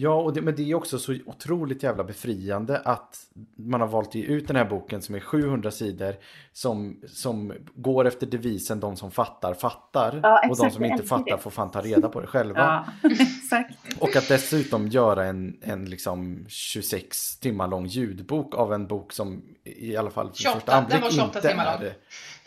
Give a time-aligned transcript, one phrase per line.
[0.00, 3.16] Ja, och det, men det är också så otroligt jävla befriande att
[3.56, 6.14] man har valt ut den här boken som är 700 sidor
[6.52, 11.02] som, som går efter devisen de som fattar fattar Ja, och de exakt, som inte
[11.02, 11.42] fattar det.
[11.42, 12.84] får fan ta reda på det själva.
[13.02, 14.00] Ja, exakt.
[14.00, 19.42] Och att dessutom göra en, en liksom 26 timmar lång ljudbok av en bok som
[19.64, 21.86] i alla fall för 28, första anblick den var 28 inte timmar lång.
[21.86, 21.94] är,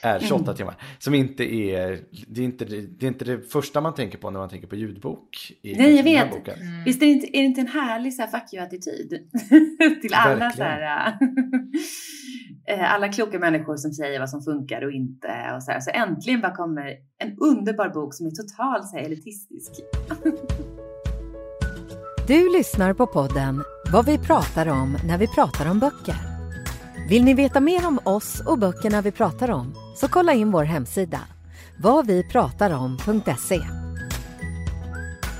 [0.02, 0.76] är 28 timmar.
[1.00, 4.30] Som inte är, det är inte det, det är inte det första man tänker på
[4.30, 5.52] när man tänker på ljudbok.
[5.62, 6.34] I Nej, jag den här vet.
[6.34, 6.60] boken.
[6.62, 6.84] Mm.
[6.84, 9.10] Visst är det inte, är det inte en härlig så här, fuck you-attityd
[10.02, 10.52] till alla Verkligen.
[10.58, 11.18] så här,
[12.68, 15.80] äh, alla kloka människor som säger vad som funkar och inte och så här.
[15.80, 19.71] Så äntligen bara kommer en underbar bok som är totalt så här, elitistisk.
[22.27, 26.30] Du lyssnar på podden Vad vi pratar om när vi pratar om böcker.
[27.12, 30.63] Vill ni veta mer om oss och böckerna vi pratar om så kolla in vår
[30.63, 31.20] hemsida
[31.79, 33.59] vadvipratarom.se.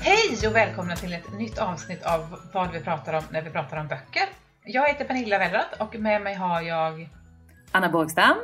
[0.00, 3.76] Hej och välkomna till ett nytt avsnitt av vad vi pratar om när vi pratar
[3.76, 4.22] om böcker.
[4.64, 7.08] Jag heter Pernilla Wellrath och med mig har jag...
[7.70, 8.36] Anna Bågstam.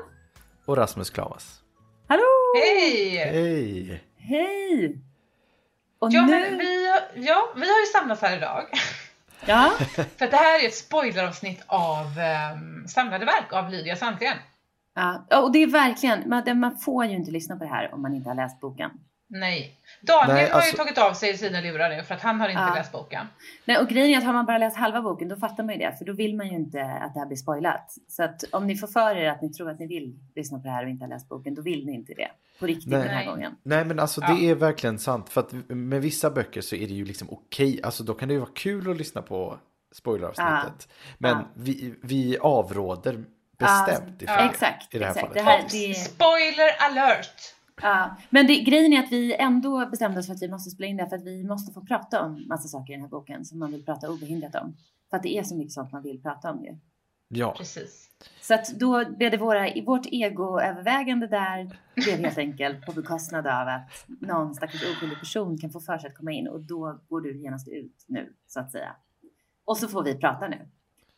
[0.64, 1.60] Och Rasmus Klavas.
[2.06, 2.22] Hallå!
[2.54, 3.16] Hej!
[3.16, 4.04] Hej!
[4.18, 4.98] Hej!
[5.98, 6.30] Och Ja, nu...
[6.30, 8.64] men vi, ja, vi har ju samlats här idag.
[9.46, 9.72] Ja,
[10.16, 12.04] För det här är ett spoileravsnitt av
[12.54, 14.36] um, samlade verk av Lydia Sandgren.
[14.94, 15.24] ja.
[15.42, 18.14] Och det är verkligen, man, man får ju inte lyssna på det här om man
[18.14, 18.90] inte har läst boken.
[19.30, 19.74] Nej.
[20.02, 22.48] Daniel Nej, har ju alltså- tagit av sig sina lurar nu för att han har
[22.48, 22.74] inte Ja.
[22.74, 23.26] läst boken.
[23.64, 25.80] Nej, och grejen är att har man bara läst halva boken då fattar man ju
[25.80, 27.94] det, för då vill man ju inte att det här blir spoilat.
[28.08, 30.64] Så att om ni får för er att ni tror att ni vill lyssna på
[30.64, 32.28] det här och inte har läst boken, då vill ni inte det.
[32.60, 32.98] På riktigt Nej.
[33.00, 33.26] den här Nej.
[33.26, 33.56] gången.
[33.62, 34.34] Nej men alltså Ja.
[34.34, 35.28] det är verkligen sant.
[35.28, 37.80] För att med vissa böcker så är det ju liksom okej.
[37.82, 39.58] Alltså då kan det ju vara kul att lyssna på
[39.92, 40.88] spoileravsnittet.
[41.18, 41.44] Men Ja.
[41.54, 43.24] vi, vi avråder
[43.58, 44.38] bestämt ifrån.
[44.38, 45.26] Exakt, i det här exakt.
[45.28, 45.44] fallet.
[45.44, 47.54] Det här, det, Spoiler alert!
[47.82, 48.16] ja.
[48.30, 50.96] Men det, grejen är att vi ändå bestämde oss för att vi måste spela in
[50.96, 53.44] det här för att vi måste få prata om massa saker i den här boken
[53.44, 54.76] som man vill prata obehindrat om.
[55.10, 56.76] För att det är så mycket sånt man vill prata om ju.
[57.28, 58.08] Ja, Precis.
[58.40, 63.68] Så att då blev det våra, vårt egoövervägande där blev helt enkelt på bekostnad av
[63.68, 67.20] att någon stackars oskyldig person kan få för sig att komma in och då går
[67.20, 68.96] du genast ut nu så att säga.
[69.64, 70.68] Och så får vi prata nu.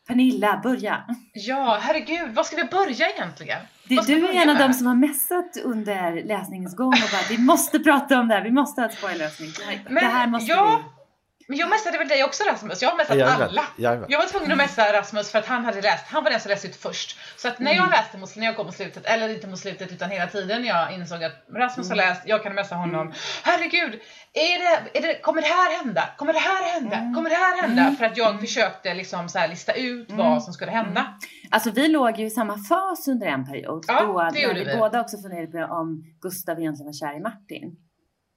[0.07, 1.05] Pernilla, börja!
[1.33, 3.59] Ja, herregud, var ska vi börja egentligen?
[3.83, 7.37] Ska du är en av dem som har messat under läsningens gång och bara vi
[7.37, 9.49] måste prata om det här, vi måste ha ett spoilerlösning.
[9.57, 11.00] Det här, Men det här måste ja, vi...
[11.47, 12.81] Men jag messade väl dig också Rasmus?
[12.81, 13.63] Jag har messat Jajamän, alla.
[13.77, 14.05] jajamän.
[14.09, 16.05] Jag var tvungen att messa Rasmus för att han hade läst.
[16.07, 17.17] Han var den som läste ut först.
[17.37, 17.91] Så att när jag Mm.
[17.91, 20.93] läste mot, när jag kom mot slutet, eller inte mot slutet utan hela tiden jag
[20.93, 21.99] insåg att Rasmus Mm.
[21.99, 23.13] har läst, jag kan messa honom.
[23.43, 23.93] Herregud,
[24.33, 26.03] är det, är det, kommer det här hända?
[26.17, 26.95] Kommer det här hända?
[26.95, 27.13] Mm.
[27.15, 27.81] Kommer det här hända?
[27.81, 27.95] Mm.
[27.95, 30.25] För att jag försökte liksom så lista ut Mm.
[30.25, 31.13] vad som skulle hända.
[31.51, 33.85] Alltså vi låg ju i samma fas under en period.
[33.87, 34.77] Ja, då det gjorde vi.
[34.77, 37.75] båda också funderade på om Gustav egentligen var kär i Martin.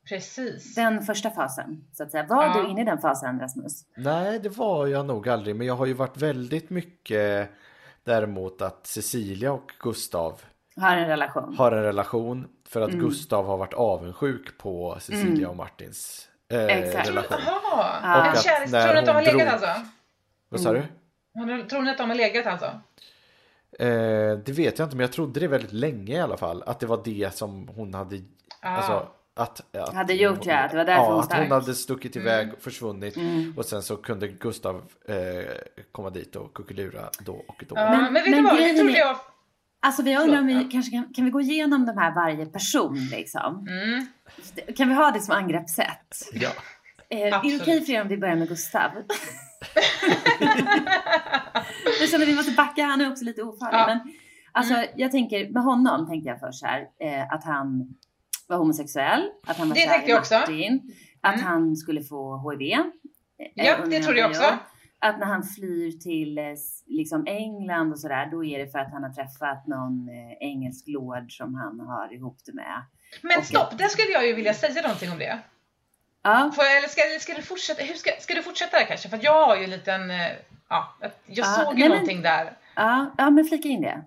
[0.08, 0.74] Precis.
[0.74, 2.26] Den första fasen, så att säga.
[2.28, 2.62] Var Ja.
[2.62, 3.84] du inne i den fasen, Rasmus?
[3.96, 5.56] nej det var jag nog aldrig.
[5.56, 7.50] Men jag har ju varit väldigt mycket
[8.04, 10.40] däremot att Cecilia och Gustav
[10.76, 11.54] Har en relation?
[11.58, 12.48] har en relation.
[12.68, 13.00] För att Mm.
[13.04, 15.50] Gustav har varit avundsjuk på Cecilia Mm.
[15.50, 17.08] och Martins eh, Exakt.
[17.08, 17.38] relation.
[17.46, 18.26] Jaha, Ja.
[18.26, 18.70] en kärlek.
[18.70, 19.90] Tror ni att de har legat drog- alltså?
[20.48, 20.78] Vad sa du?
[20.78, 21.48] Mm.
[21.60, 22.66] Har- Tror ni att de har legat alltså?
[23.78, 26.62] Eh, det vet jag inte, men jag trodde det väldigt länge i alla fall.
[26.66, 28.16] Att det var det som hon hade...
[28.62, 28.68] Ah.
[28.68, 30.68] Alltså, att, att Hade gjort, hon, ja.
[30.70, 33.16] Det var därför ja, hon att hon hade stuckit iväg och försvunnit.
[33.16, 33.54] Mm.
[33.56, 34.76] Och sen så kunde Gustav
[35.08, 35.16] eh,
[35.92, 37.74] komma dit och kuckelura då och då.
[37.76, 38.60] Ja, men, Men- vet men du vad?
[38.60, 39.16] Jag trodde är- jag...
[39.80, 43.08] Alltså vi undrar om vi kanske kan, kan vi gå igenom de här varje person
[43.10, 43.66] liksom?
[43.68, 44.06] Mm.
[44.76, 46.28] Kan vi ha det som angreppssätt?
[46.32, 46.50] Ja.
[47.10, 48.90] Eh, är det okej för er om vi börjar med Gustav?
[52.00, 53.78] jag känner att vi måste backa, han är också lite ofarlig.
[53.78, 53.86] Ja.
[53.86, 54.00] Men
[54.52, 54.86] alltså, Mm.
[54.96, 57.94] jag tänker, med honom tänkte jag först så här, eh, att han
[58.48, 60.12] var homosexuell, att han var Det kär i.
[60.40, 61.46] Martin, att Mm.
[61.46, 62.72] han skulle få HIV.
[62.72, 62.80] eh,
[63.54, 64.58] Ja, det trodde jag också.
[64.98, 66.44] Att när han flyr till eh,
[66.86, 70.84] liksom England och sådär, då är det för att han har träffat någon eh, engelsk
[70.88, 72.82] lord som han har ihop det med.
[73.22, 73.44] Men Okej.
[73.44, 75.38] stopp, där skulle jag ju vilja säga någonting om det.
[76.22, 79.08] Ja, Får jag, eller ska, ska, du fortsätta, hur ska, ska du fortsätta där kanske?
[79.08, 80.00] För att jag har ju en liten,
[80.68, 82.52] ja, att jag Ja, såg ju nej, men- någonting där.
[82.76, 84.02] ja, ja men flika in det.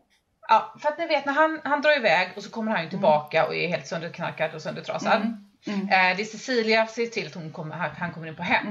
[0.47, 2.89] Ja, för att ni vet när han, han drar iväg och så kommer han ju
[2.89, 5.21] tillbaka och är helt sönderknarkad och söndertrasad.
[5.21, 5.43] Mm.
[5.67, 5.81] Mm.
[5.81, 8.67] Eh, det är Cecilia ser till att hon kommer, han kommer in på hem.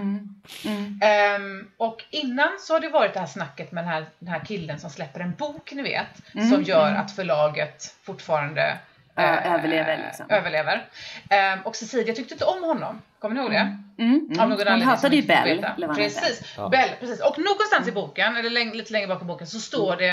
[0.65, 1.01] Mm.
[1.43, 4.45] Um, och innan så har det varit det här snacket med den här, den här
[4.45, 7.01] killen som släpper en bok, ni vet, Mm, som gör mm.
[7.01, 8.79] att förlaget fortfarande
[9.17, 10.27] Ja, eh, överlever, liksom.
[10.31, 10.87] överlever.
[11.31, 13.57] Ehm, och Cecilia tyckte inte om honom, kommer ni ihåg det?
[13.99, 14.27] Mm.
[14.31, 14.41] Mm.
[14.41, 15.67] Av någon Hon hatade ju Bell.
[15.95, 16.69] Precis, Ja.
[16.69, 17.21] Bell, precis.
[17.21, 20.09] Och någonstans i boken, eller läng- lite längre bak i boken, så står det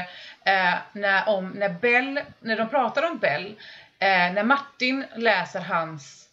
[0.52, 3.46] eh, när, om, när Bell, när de pratar om Bell,
[4.00, 6.28] eh, när Martin läser hans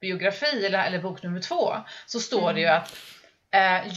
[0.00, 3.17] biografi eller, eller bok nummer två, så står det ju att Eh,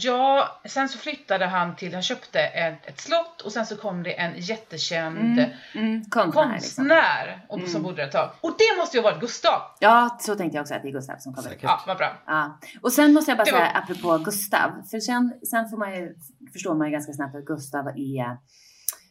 [0.02, 4.02] ja, sen så flyttade han till, han köpte ett, ett slott och sen så kom
[4.02, 5.50] det en jättekänd Mm.
[5.74, 6.04] Mm.
[6.04, 6.84] Konstnär, liksom.
[6.84, 7.70] konstnär och, Mm.
[7.70, 8.30] som bodde där ett tag.
[8.40, 9.60] Och det måste ju ha varit Gustav!
[9.80, 11.48] Ja, så tänkte jag också att det är Gustav som kommer.
[11.48, 11.62] Säkert.
[11.62, 12.22] Ja, vad bra.
[12.26, 12.58] Ja.
[12.82, 15.94] Och sen måste jag bara Det var- säga apropå Gustav, för sen, sen får man
[15.94, 16.14] ju,
[16.52, 18.36] förstår man ju ganska snabbt att Gustav är,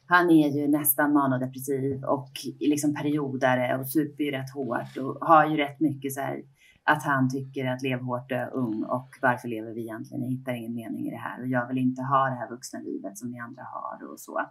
[0.07, 5.45] han är ju nästan manodepressiv och liksom periodare och super ju rätt hårt och har
[5.49, 6.37] ju rätt mycket så här
[6.83, 10.23] att han tycker att lev hårt, dö ung och varför lever vi egentligen?
[10.23, 12.79] Jag hittar ingen mening i det här och jag vill inte ha det här vuxna
[12.79, 14.41] livet som ni andra har och så.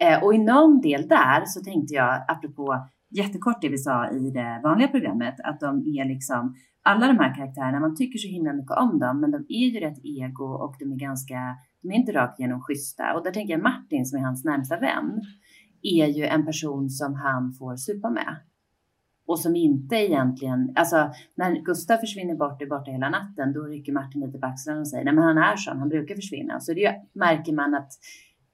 [0.00, 4.30] Eh, och i någon del där så tänkte jag, apropå jättekort det vi sa i
[4.30, 8.52] det vanliga programmet, att de är liksom alla de här karaktärerna, man tycker så himla
[8.52, 11.94] mycket om dem, men de är ju rätt ego och de är ganska, de är
[11.94, 13.14] inte rakt igenom schyssta.
[13.14, 15.22] Och där tänker jag Martin som är hans närmsta vän,
[15.82, 18.36] är ju en person som han får supa med.
[19.28, 23.92] Och som inte egentligen, alltså när Gustav försvinner bort, är borta hela natten, då rycker
[23.92, 26.60] Martin lite på axlarna och säger, nej men han är sån, han brukar försvinna.
[26.60, 27.92] Så det märker man att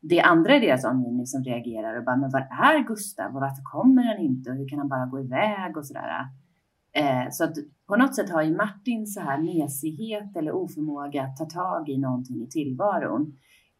[0.00, 3.40] det är andra i deras omgivning som reagerar och bara, men var är Gustav och
[3.40, 6.10] varför kommer han inte och hur kan han bara gå iväg och sådär.
[6.92, 7.54] Eh, så att
[7.88, 11.98] på något sätt har ju Martin så här mesighet eller oförmåga att ta tag i
[11.98, 13.32] någonting i tillvaron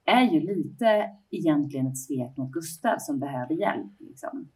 [0.06, 3.92] är ju lite egentligen ett svek mot Gustav som behöver hjälp.
[4.00, 4.48] Liksom.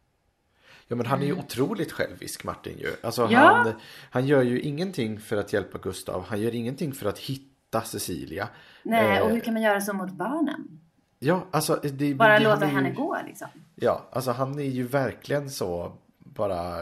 [0.91, 1.43] Ja men han är ju Mm.
[1.45, 2.87] otroligt självisk Martin ju.
[3.03, 3.39] Alltså Ja.
[3.39, 3.73] han,
[4.11, 6.25] han gör ju ingenting för att hjälpa Gustav.
[6.27, 8.49] Han gör ingenting för att hitta Cecilia.
[8.83, 10.79] Nej, och Eh, hur kan man göra så mot barnen?
[11.19, 13.47] Ja, alltså det, Bara det, låta ju- henne gå liksom.
[13.75, 16.81] Ja, alltså han är ju verkligen så bara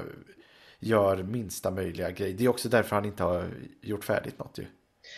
[0.80, 2.34] gör minsta möjliga grej.
[2.34, 3.50] Det är också därför han inte har
[3.82, 4.66] gjort färdigt något ju.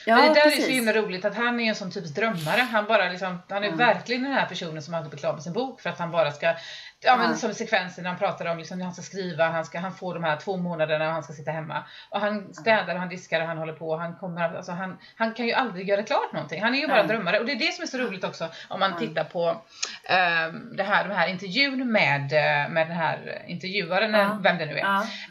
[0.06, 0.66] Ja, Men det där är precis.
[0.66, 2.62] så himla roligt att han är en sån typs drömmare.
[2.72, 3.78] Han bara liksom, han är Mm.
[3.78, 6.32] verkligen den här personen som aldrig blir klar med sin bok för att han bara
[6.32, 6.54] ska
[7.02, 9.80] Ja men som sekvensen när han pratar om liksom, när han ska skriva, han, ska,
[9.80, 11.84] han får de här två månaderna och han ska sitta hemma.
[12.10, 13.98] Och han städar och han diskar och han håller på.
[13.98, 16.62] Han, kommer, alltså, han, han kan ju aldrig göra klart någonting.
[16.64, 17.08] Han är ju bara Nej.
[17.08, 17.40] drömmare.
[17.40, 18.98] Och det är det som är så roligt också om man Ja.
[19.00, 19.62] tittar på
[20.04, 24.38] ehm, det här, den här intervjun med, eh, med den här intervjuaren, Ja.
[24.44, 24.86] vem det nu är.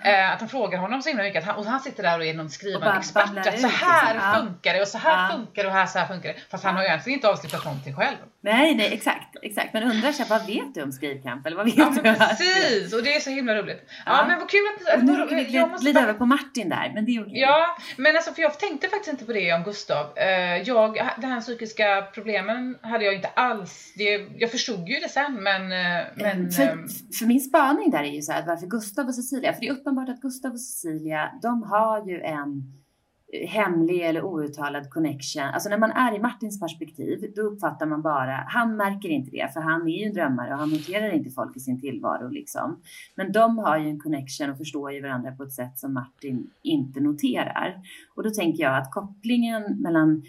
[0.05, 1.43] Eh, att han frågar honom så himla mycket.
[1.43, 3.47] Att han, och han sitter där och är någon skrivande expert.
[3.47, 4.58] Att så här liksom.
[4.59, 5.37] Funkar det och så här Ja.
[5.37, 6.37] funkar det och här, så här funkar det.
[6.51, 8.17] Fast han har ju egentligen inte avslutat någonting själv.
[8.41, 9.75] Nej, nej, exakt, exakt.
[9.75, 11.47] Men undrar här, vad vet du om skrivkamp?
[11.47, 12.01] Eller vad vet Ja du?
[12.03, 12.95] precis!
[12.95, 13.83] Och det är så himla roligt.
[14.07, 14.25] Ja, Ja.
[14.29, 14.61] men vad kul
[14.95, 15.03] att...
[15.05, 17.23] Nu råkar vi jag glida, måste glida bara- över på Martin där, men det är
[17.23, 17.41] okej.
[17.41, 20.19] Ja, men alltså för jag tänkte faktiskt inte på det om Gustav.
[20.19, 23.93] Eh, Jag, de här psykiska problemen hade jag inte alls.
[23.97, 25.63] Det, jag förstod ju det sen men...
[25.73, 26.87] eh, men för, ehm,
[27.19, 29.73] för min spaning där är ju så här, varför Gustav och Cecilia, för det är
[29.73, 32.78] uppenbart att Gustav och Cecilia, de har ju en eh,
[33.33, 35.43] hemlig eller outtalad connection.
[35.43, 39.53] Alltså när man är i Martins perspektiv, då uppfattar man bara, han märker inte det,
[39.53, 42.81] för han är ju en drömmare och han noterar inte folk i sin tillvaro liksom.
[43.15, 46.51] Men de har ju en connection och förstår ju varandra på ett sätt som Martin
[46.63, 47.83] inte noterar.
[48.15, 50.23] Och då tänker jag att kopplingen mellan,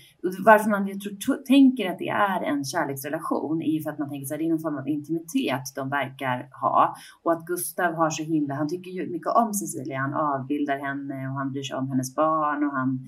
[0.45, 4.09] varför man ju tror, tänker att det är en kärleksrelation är ju för att man
[4.09, 6.95] tänker så här, det är någon form av intimitet de verkar ha.
[7.24, 11.28] Och att Gustav har så himla, han tycker ju mycket om Cecilia, han avbildar henne
[11.28, 13.08] och han bryr sig om hennes barn och han Liksom,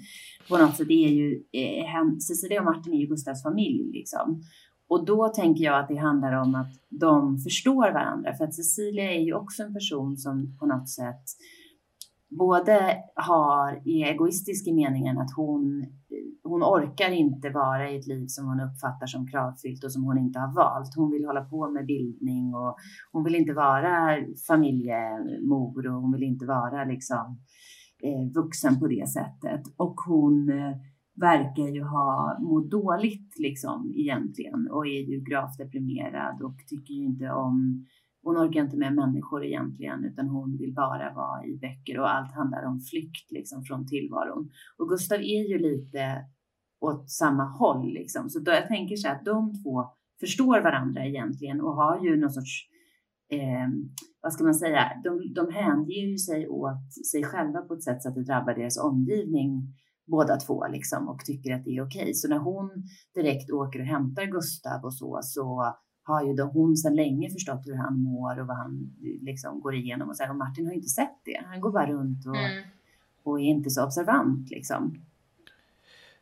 [0.58, 4.44] på något sätt är ju, eh, hen, Cecilia och Martin är ju Gustavs familj liksom.
[4.88, 8.34] Och då tänker jag att det handlar om att de förstår varandra.
[8.34, 11.24] För att Cecilia är ju också en person som på något sätt
[12.30, 15.86] både har, är egoistisk i meningen att hon,
[16.44, 20.18] hon orkar inte vara i ett liv som hon uppfattar som kravfyllt och som hon
[20.18, 20.96] inte har valt.
[20.96, 22.76] Hon vill hålla på med bildning och
[23.12, 27.36] hon vill inte vara familjemor och hon vill inte vara liksom eh,
[28.04, 29.62] Eh, vuxen på det sättet.
[29.78, 30.76] Och hon eh,
[31.16, 37.06] verkar ju ha mått dåligt liksom egentligen och är ju gravt deprimerad och tycker ju
[37.06, 37.86] inte om
[38.24, 42.32] hon orkar inte med människor egentligen utan hon vill bara vara i böcker och allt
[42.32, 44.50] handlar om flykt liksom från tillvaron.
[44.78, 46.26] Och Gustav är ju lite
[46.80, 48.30] åt samma håll liksom.
[48.30, 49.86] Så då jag tänker så här att de två
[50.20, 52.68] förstår varandra egentligen och har ju någon sorts
[53.32, 53.70] eh,
[54.22, 58.04] vad ska man säga, de, de hänger ju sig åt sig själva på ett sätt
[58.04, 59.74] så att det drabbar deras omgivning
[60.08, 62.14] båda två liksom och tycker att det är okej.
[62.14, 62.70] Så när hon
[63.16, 65.74] direkt åker och hämtar Gustav och så, så
[66.04, 68.90] har ju då hon sedan länge förstått hur han mår och vad han
[69.22, 70.30] liksom går igenom och så här.
[70.30, 71.46] Och Martin har ju inte sett det.
[71.46, 72.64] Han går bara runt och, mm.
[73.24, 75.06] och är inte så observant liksom.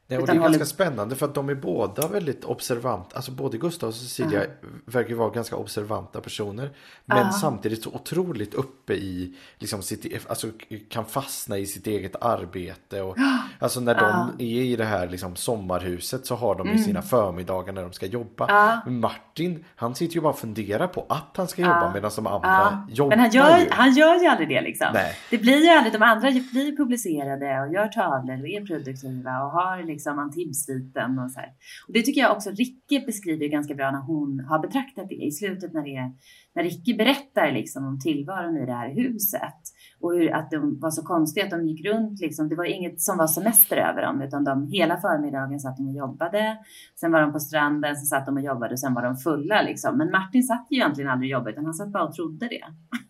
[0.10, 3.16] Nej, och det är ganska spännande för att de är båda väldigt observanta.
[3.16, 4.48] Alltså både Gustav och Cecilia uh.
[4.86, 6.70] verkar vara ganska observanta personer.
[7.06, 7.32] Men uh.
[7.32, 10.48] samtidigt så otroligt uppe i, liksom sitt, alltså
[10.90, 13.02] kan fastna i sitt eget arbete.
[13.02, 13.18] Och.
[13.60, 16.80] Alltså när de är i det här liksom, sommarhuset så har de mm.
[16.80, 18.82] sina förmiddagar när de ska jobba.
[18.86, 22.88] Martin, han sitter ju bara och funderar på att han ska jobba medan de andra
[22.90, 23.68] jobbar Men han gör, ju.
[23.72, 24.88] han gör ju aldrig det liksom.
[24.94, 25.16] Nej.
[25.30, 29.52] Det blir ju aldrig, de andra blir publicerade och gör tavlor och är produktiva och
[29.52, 31.50] har liksom liksom Antibes-sviten och så här.
[31.88, 35.32] Och det tycker jag också Ricke beskriver ganska bra när hon har betraktat det i
[35.32, 36.12] slutet när det är,
[36.56, 39.62] när Ricke berättar liksom om tillvaron i det här huset
[40.02, 42.50] och hur att de var så konstiga att de gick runt liksom.
[42.50, 45.96] Det var inget som var semester över dem utan de hela förmiddagen satt de och
[45.96, 46.58] jobbade.
[47.00, 49.62] Sen var de på stranden, så satt de och jobbade och sen var de fulla
[49.62, 49.98] liksom.
[49.98, 52.66] Men Martin satt ju egentligen aldrig och jobbade utan han satt bara och trodde det.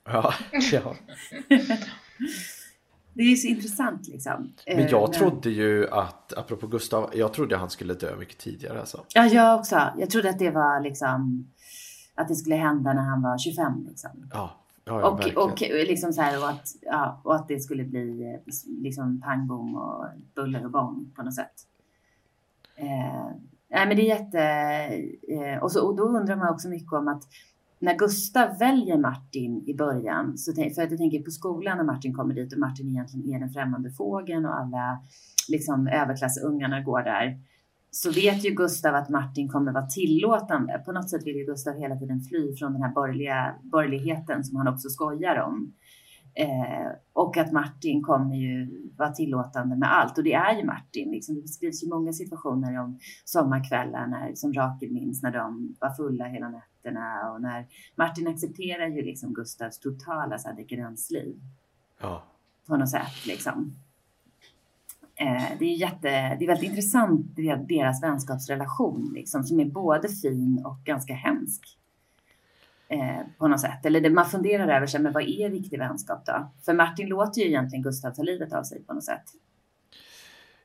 [0.06, 0.34] Ja,
[0.72, 0.96] ja.
[3.14, 4.54] Det är så intressant liksom.
[4.68, 8.80] Men jag eh, trodde ju att, apropå Gustav, jag trodde han skulle dö mycket tidigare
[8.80, 9.06] alltså.
[9.14, 9.82] Ja, jag också.
[9.98, 11.48] Jag trodde att det var liksom,
[12.16, 14.10] att det skulle hända när han var 25 liksom.
[14.32, 14.52] Ja,
[14.86, 18.38] ja, ja och, och, liksom så här, och, att, ja, och att det skulle bli
[18.68, 21.54] liksom pang bom och buller och bång på något sätt.
[22.76, 23.32] Eh,
[23.70, 24.42] nej, men det är jätte...
[25.34, 27.24] Eh, och, så, och då undrar man också mycket om att
[27.80, 32.14] när Gustav väljer Martin i början, så för att jag tänker på skolan när Martin
[32.14, 35.00] kommer dit och Martin egentligen är den främmande fågeln och alla
[35.50, 37.40] liksom överklassungarna går där,
[37.92, 40.82] så vet ju Gustav att Martin kommer vara tillåtande.
[40.86, 44.58] På något sätt vill ju Gustav hela tiden fly från den här borgerliga, borgerligheten som
[44.58, 45.74] han också skojar om.
[46.34, 48.68] Eh, och att Martin kommer ju
[48.98, 51.12] vara tillåtande med allt och det är ju Martin.
[51.12, 55.90] Liksom, det beskrivs ju många situationer om sommarkvällar när, som Rakel minns när de var
[55.90, 61.40] fulla hela nätterna och när Martin accepterar ju liksom Gustavs totala så här, dekadensliv.
[62.02, 62.24] Ja.
[62.66, 63.76] På något sätt liksom.
[65.16, 67.36] Eh, det är jätte, det är väldigt intressant
[67.68, 71.78] deras vänskapsrelation liksom som är både fin och ganska hemsk
[72.88, 73.86] eh, på något sätt.
[73.86, 76.52] Eller det, man funderar över sig, men vad är riktig vänskap då?
[76.66, 79.24] För Martin låter ju egentligen Gustav ta livet av sig på något sätt.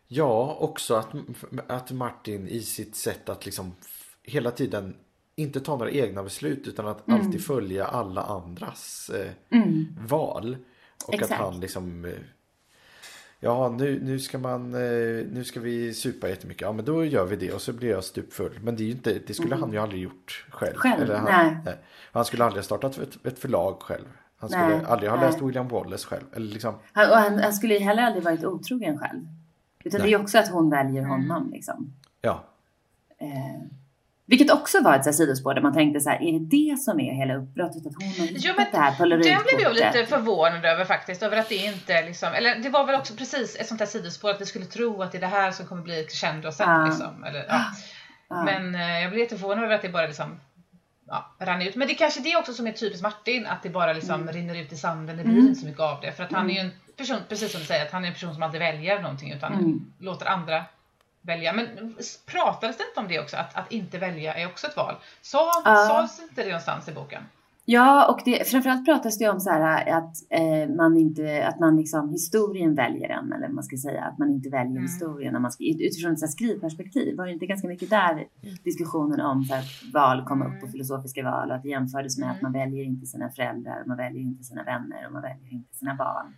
[0.06, 1.08] Ja, också att,
[1.66, 3.72] att Martin i sitt sätt att liksom
[4.22, 4.96] hela tiden
[5.36, 7.20] inte ta några egna beslut utan att mm.
[7.20, 9.96] alltid följa alla andras eh, mm.
[10.00, 10.56] val.
[11.06, 11.32] Och Exakt.
[11.32, 12.12] att han liksom eh,
[13.44, 16.62] Ja, nu, nu, ska man, eh, nu ska vi supa jättemycket.
[16.62, 18.58] Ja, men då gör vi det och så blir jag stupfull.
[18.62, 19.62] Men det, är inte, det skulle mm.
[19.62, 20.76] han ju aldrig gjort själv.
[20.76, 21.02] Själv?
[21.02, 21.56] Eller han, nej.
[21.64, 21.76] nej.
[22.12, 24.04] Han skulle aldrig ha startat ett, ett förlag själv.
[24.36, 26.24] Han skulle nej, aldrig ha läst William Wallace själv.
[26.32, 26.74] Eller liksom.
[26.92, 29.26] han, och han, han skulle heller aldrig varit otrogen själv.
[29.84, 31.92] Utan det är också att hon väljer honom liksom.
[32.20, 32.44] Ja.
[33.18, 33.83] Eh.
[34.26, 37.14] Vilket också var ett sidospår där man tänkte så här, är det det som är
[37.14, 37.86] hela uppbrottet?
[37.86, 39.46] Att hon har jo, men det här polaroidkortet?
[39.48, 42.86] Den blev jag lite förvånad över faktiskt, över att det inte liksom, eller det var
[42.86, 45.26] väl också precis ett sånt här sidospår att vi skulle tro att det är det
[45.26, 46.86] här som kommer bli crescendo sen ja.
[46.86, 47.24] liksom.
[47.24, 47.64] Eller, ja.
[48.28, 48.44] Ja.
[48.44, 50.40] Men eh, jag blev lite förvånad över att det bara liksom
[51.06, 51.76] ja, rann ut.
[51.76, 54.34] Men det är kanske det också som är typiskt Martin, att det bara liksom mm.
[54.34, 55.48] rinner ut i sanden, det blir mm.
[55.48, 56.12] inte så mycket av det.
[56.12, 58.14] För att han är ju en person, precis som du säger, att han är en
[58.14, 59.92] person som aldrig väljer någonting utan mm.
[59.98, 60.64] låter andra
[61.26, 61.52] välja.
[61.52, 61.66] Men
[62.26, 63.36] pratades det inte om det också?
[63.36, 64.94] Att, att inte välja är också ett val.
[65.22, 65.86] Så, uh.
[65.88, 67.22] Sades inte det någonstans i boken?
[67.66, 71.76] Ja, och det, framförallt pratas det om så här att eh, man inte, att man
[71.76, 74.82] liksom historien väljer en, eller man ska säga, att man inte väljer mm.
[74.82, 77.16] historien när man ska, utifrån ett skrivperspektiv.
[77.16, 78.56] Var det inte ganska mycket där mm.
[78.64, 80.72] diskussionen om så här, val kom upp och mm.
[80.72, 82.36] filosofiska val och att det jämfördes med mm.
[82.36, 85.74] att man väljer inte sina föräldrar, man väljer inte sina vänner och man väljer inte
[85.74, 86.34] sina barn.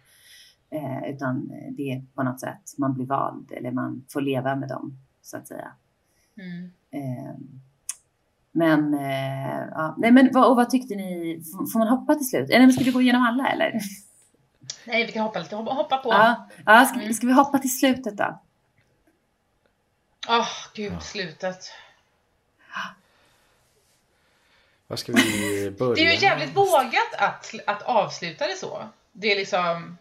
[0.71, 4.69] Eh, utan det är på något sätt man blir vald eller man får leva med
[4.69, 5.73] dem så att säga.
[6.37, 6.71] Mm.
[6.91, 7.35] Eh,
[8.53, 11.41] men, eh, ja, nej, men vad, och vad tyckte ni?
[11.73, 12.51] Får man hoppa till slut?
[12.51, 13.73] Eller ska vi gå igenom alla eller?
[14.87, 15.57] Nej, vi kan hoppa lite.
[15.57, 16.13] Hoppa på.
[16.13, 17.15] Ja, ja ska, mm.
[17.15, 18.41] ska vi hoppa till slutet då?
[20.29, 21.73] Åh, oh, gud, slutet.
[24.87, 25.95] Var ska vi börja?
[25.95, 28.89] Det är ju jävligt vågat att, att avsluta det så.
[29.13, 29.97] Det är liksom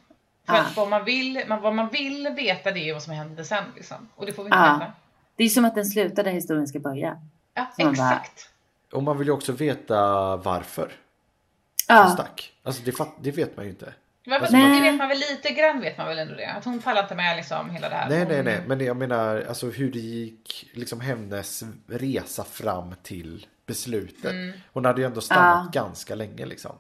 [0.46, 0.58] för ah.
[0.58, 3.64] att vad man, vill, vad man vill veta det är vad som hände sen.
[3.76, 4.10] Liksom.
[4.16, 4.74] Och det får vi inte ah.
[4.74, 4.92] veta.
[5.36, 7.22] Det är som att den slutar där historien ska börja.
[7.54, 8.50] Ja, exakt.
[8.92, 8.98] Bara...
[8.98, 10.92] Och man vill ju också veta varför.
[11.88, 12.04] Ja.
[12.04, 12.10] Ah.
[12.10, 12.54] stack.
[12.64, 13.94] Alltså det, det, vet man ju inte.
[14.26, 16.52] Men, alltså, det vet man väl lite grann vet man väl ändå det.
[16.52, 18.10] Att hon pallar inte med liksom hela det här.
[18.10, 18.62] Nej, nej, nej.
[18.68, 24.32] Men jag menar alltså hur det gick, liksom hennes resa fram till beslutet.
[24.32, 24.54] Mm.
[24.74, 26.76] Hon hade ju ändå stannat ganska länge liksom.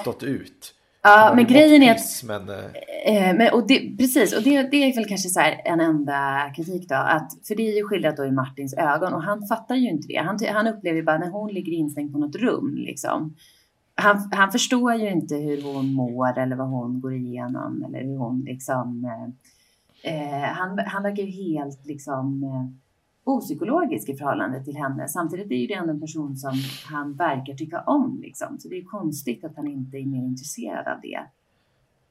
[0.00, 0.74] Stått ut.
[1.02, 2.22] Ja, men grejen är att...
[2.24, 2.64] Men, eh,
[3.06, 3.36] eh...
[3.36, 6.94] men, och det, precis, och det, det är väl kanske så en enda kritik då.
[6.94, 10.08] Att, för det är ju skildrat då i Martins ögon och han fattar ju inte
[10.08, 10.16] det.
[10.16, 13.34] Han, han upplever bara när hon ligger instängd på något rum liksom.
[13.94, 18.16] han, han förstår ju inte hur hon mår eller vad hon går igenom eller hur
[18.16, 19.10] hon liksom...
[20.02, 22.89] Eh, han, han verkar ju helt liksom eh,
[23.24, 25.08] opsykologisk i förhållande till henne.
[25.08, 26.52] Samtidigt är ju det ändå en person som
[26.86, 28.20] han verkar tycka om.
[28.22, 28.58] Liksom.
[28.58, 31.20] Så det är konstigt att han inte är mer intresserad av det.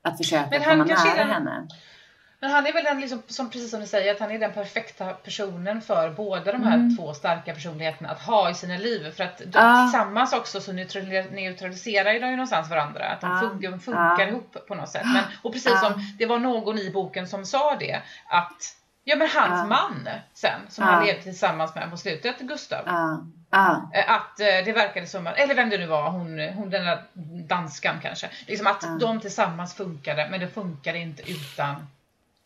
[0.01, 1.67] Att försöka komma nära den, henne.
[2.41, 4.53] Men han är väl den, liksom, som, precis som du säger, att han är den
[4.53, 6.97] perfekta personen för båda de här mm.
[6.97, 9.11] två starka personligheterna att ha i sina liv.
[9.11, 9.83] För att de, ah.
[9.83, 13.05] tillsammans också så neutraliserar de ju någonstans varandra.
[13.05, 13.39] Att de ah.
[13.39, 14.27] funkar, funkar ah.
[14.27, 15.05] ihop på något sätt.
[15.13, 19.27] Men, och precis som det var någon i boken som sa det, att Ja men
[19.36, 22.88] hans man sen som han levde tillsammans med på slutet, Gustav.
[23.94, 26.86] Eh, att eh, det verkade som att, eller vem det nu var, hon, hon den
[26.86, 27.03] där
[27.48, 28.29] danskan kanske.
[28.48, 31.75] Liksom att de tillsammans funkade men det funkade inte utan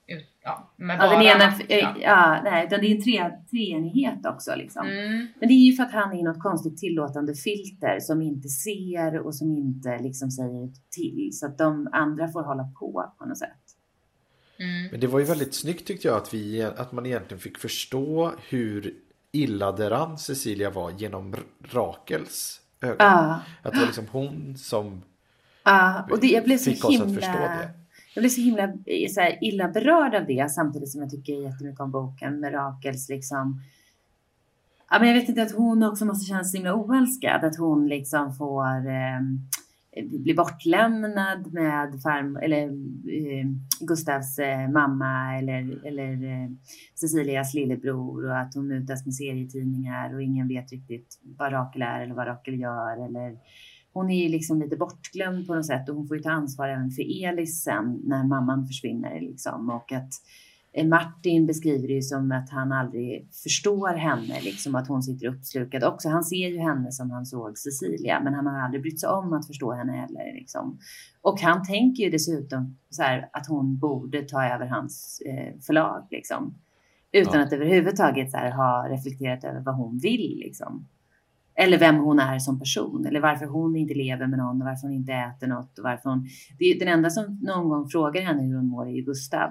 [0.08, 1.96] ut, ja, med ja, bara, den ena, ja.
[2.02, 4.56] ja, nej, det är en tre, treenighet också.
[4.56, 4.88] Liksom.
[4.88, 5.28] Mm.
[5.40, 9.20] Men det är ju för att han är något konstigt tillåtande filter som inte ser
[9.20, 11.30] och som inte liksom säger till.
[11.34, 13.63] Så att de andra får hålla på på något sätt.
[14.60, 14.88] Mm.
[14.92, 18.32] Men det var ju väldigt snyggt tyckte jag att, vi, att man egentligen fick förstå
[18.50, 18.94] hur
[19.32, 21.36] illa däran Cecilia var genom
[21.72, 22.98] Rakels ögon.
[23.00, 23.40] Ah.
[23.62, 25.02] Att det var liksom hon som
[25.64, 26.02] ah.
[26.12, 27.06] och det, jag blev fick så himla...
[27.06, 27.70] oss att förstå det
[28.14, 31.34] jag blev så himla eh, så här, illa berörd av det samtidigt som jag tycker
[31.34, 33.62] jättemycket om boken med Rakels liksom.
[34.90, 37.88] Ja, men jag vet inte att hon också måste känna sig himla oälskad, att hon
[37.88, 39.22] liksom får eh,
[39.96, 43.46] Eh, bli bortlämnad med farm, eller, eh,
[43.80, 46.50] Gustavs eh, mamma eller, eller eh,
[46.96, 52.02] Cecilias lillebror och att hon mutas med serietidningar och ingen vet riktigt vad Rakel är
[52.02, 53.38] eller vad Rakel gör eller
[53.94, 56.70] hon är ju liksom lite bortglömd på något sätt och hon får ju ta ansvar
[56.70, 60.10] även för Elis sen när mamman försvinner liksom och att eh,
[60.86, 65.84] Martin beskriver det ju som att han aldrig förstår henne, liksom att hon sitter uppslukad
[65.84, 66.10] också.
[66.10, 69.34] Han ser ju henne som han såg Cecilia, men han har aldrig brytt sig om
[69.34, 70.34] att förstå henne heller.
[70.34, 70.80] Liksom.
[71.22, 76.56] Och han tänker ju dessutom här, att hon borde ta över hans eh, förlag, liksom.
[77.12, 77.46] Utan ja.
[77.46, 80.40] att överhuvudtaget så här, ha reflekterat över vad hon vill.
[80.46, 80.88] Liksom.
[81.56, 84.88] Eller vem hon är som person eller varför hon inte lever med någon och varför
[84.88, 86.28] hon inte äter något och varför hon...
[86.60, 89.50] Det är den enda som någon gång frågar henne hur hon mår är ju Gustav.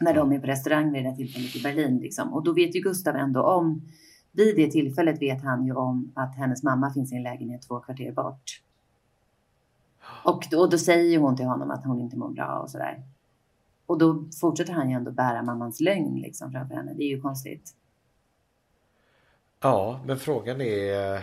[0.00, 2.32] När de är på restaurang vid det tillfället i Berlin liksom.
[2.32, 3.82] Och då vet ju Gustav ändå om,
[4.32, 7.80] vid det tillfället vet han ju om att hennes mamma finns i en lägenhet två
[7.80, 8.62] kvarter bort.
[10.24, 13.02] Och då, och då säger hon till honom att hon inte mår bra och sådär.
[13.86, 16.94] Och då fortsätter han ju ändå bära mammans lögn liksom framför henne.
[16.94, 17.74] Det är ju konstigt.
[19.60, 21.22] Ja, men frågan är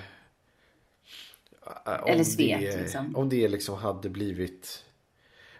[1.86, 3.16] om Eller det, liksom.
[3.16, 4.84] Om det liksom hade blivit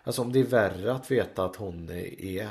[0.04, 2.50] Alltså om det är värre att veta att hon är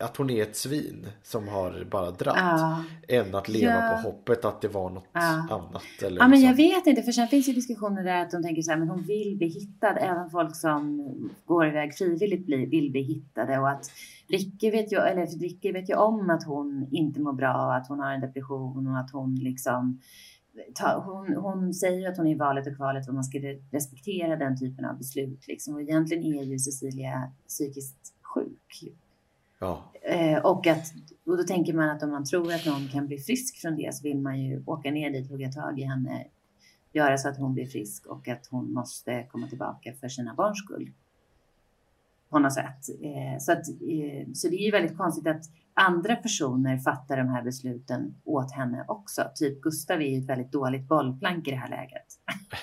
[0.00, 2.36] att hon är ett svin som har bara dratt.
[2.36, 2.84] Ja.
[3.08, 3.90] Än att leva ja.
[3.90, 5.46] på hoppet att det var något ja.
[5.50, 6.02] annat.
[6.02, 6.76] Eller ja, men jag liksom.
[6.76, 9.02] vet inte, för sen finns ju diskussioner där att de tänker så här, men hon
[9.02, 9.96] vill bli hittad.
[9.96, 11.08] Även folk som
[11.44, 13.58] går iväg frivilligt bli, vill bli hittade.
[13.58, 13.90] Och att
[14.28, 17.88] Ricky vet, ju, eller Ricky vet ju om att hon inte mår bra och att
[17.88, 20.00] hon har en depression och att hon liksom
[20.74, 23.38] ta, hon, hon säger att hon är i valet och kvalet och man ska
[23.70, 25.48] respektera den typen av beslut.
[25.48, 25.74] Liksom.
[25.74, 28.94] Och egentligen är ju Cecilia psykiskt sjuk.
[29.58, 29.92] Ja.
[30.02, 30.92] Eh, och, att,
[31.26, 33.94] och då tänker man att om man tror att någon kan bli frisk från det
[33.94, 36.26] så vill man ju åka ner dit, hugga tag i henne,
[36.92, 40.58] göra så att hon blir frisk och att hon måste komma tillbaka för sina barns
[40.58, 40.92] skull.
[42.28, 42.88] På något sätt.
[43.02, 45.44] Eh, så, att, eh, så det är ju väldigt konstigt att
[45.78, 49.24] andra personer fattar de här besluten åt henne också.
[49.34, 52.06] Typ Gustav är ju ett väldigt dåligt bollplank i det här läget.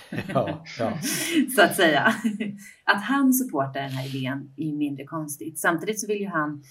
[0.34, 0.93] Ja, ja.
[1.56, 2.01] så att säga.
[2.84, 5.60] Att han supportar den här idén är mindre konstigt.
[5.60, 6.63] Samtidigt så vill ju han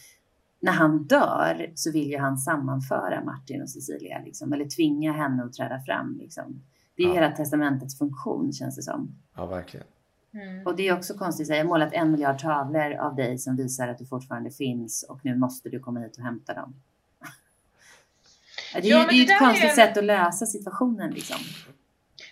[0.60, 5.44] när han dör så vill ju han sammanföra Martin och Cecilia, liksom, eller tvinga henne
[5.44, 6.18] att träda fram.
[6.18, 6.62] Liksom.
[6.96, 7.14] Det är ja.
[7.14, 9.14] hela testamentets funktion känns det som.
[9.36, 9.86] Ja, verkligen.
[10.34, 10.66] Mm.
[10.66, 13.88] Och det är också konstigt, jag har målat en miljard tavlor av dig som visar
[13.88, 16.74] att du fortfarande finns och nu måste du komma hit och hämta dem.
[18.72, 19.74] Det är, ja, det är ett konstigt är...
[19.74, 21.36] sätt att lösa situationen liksom.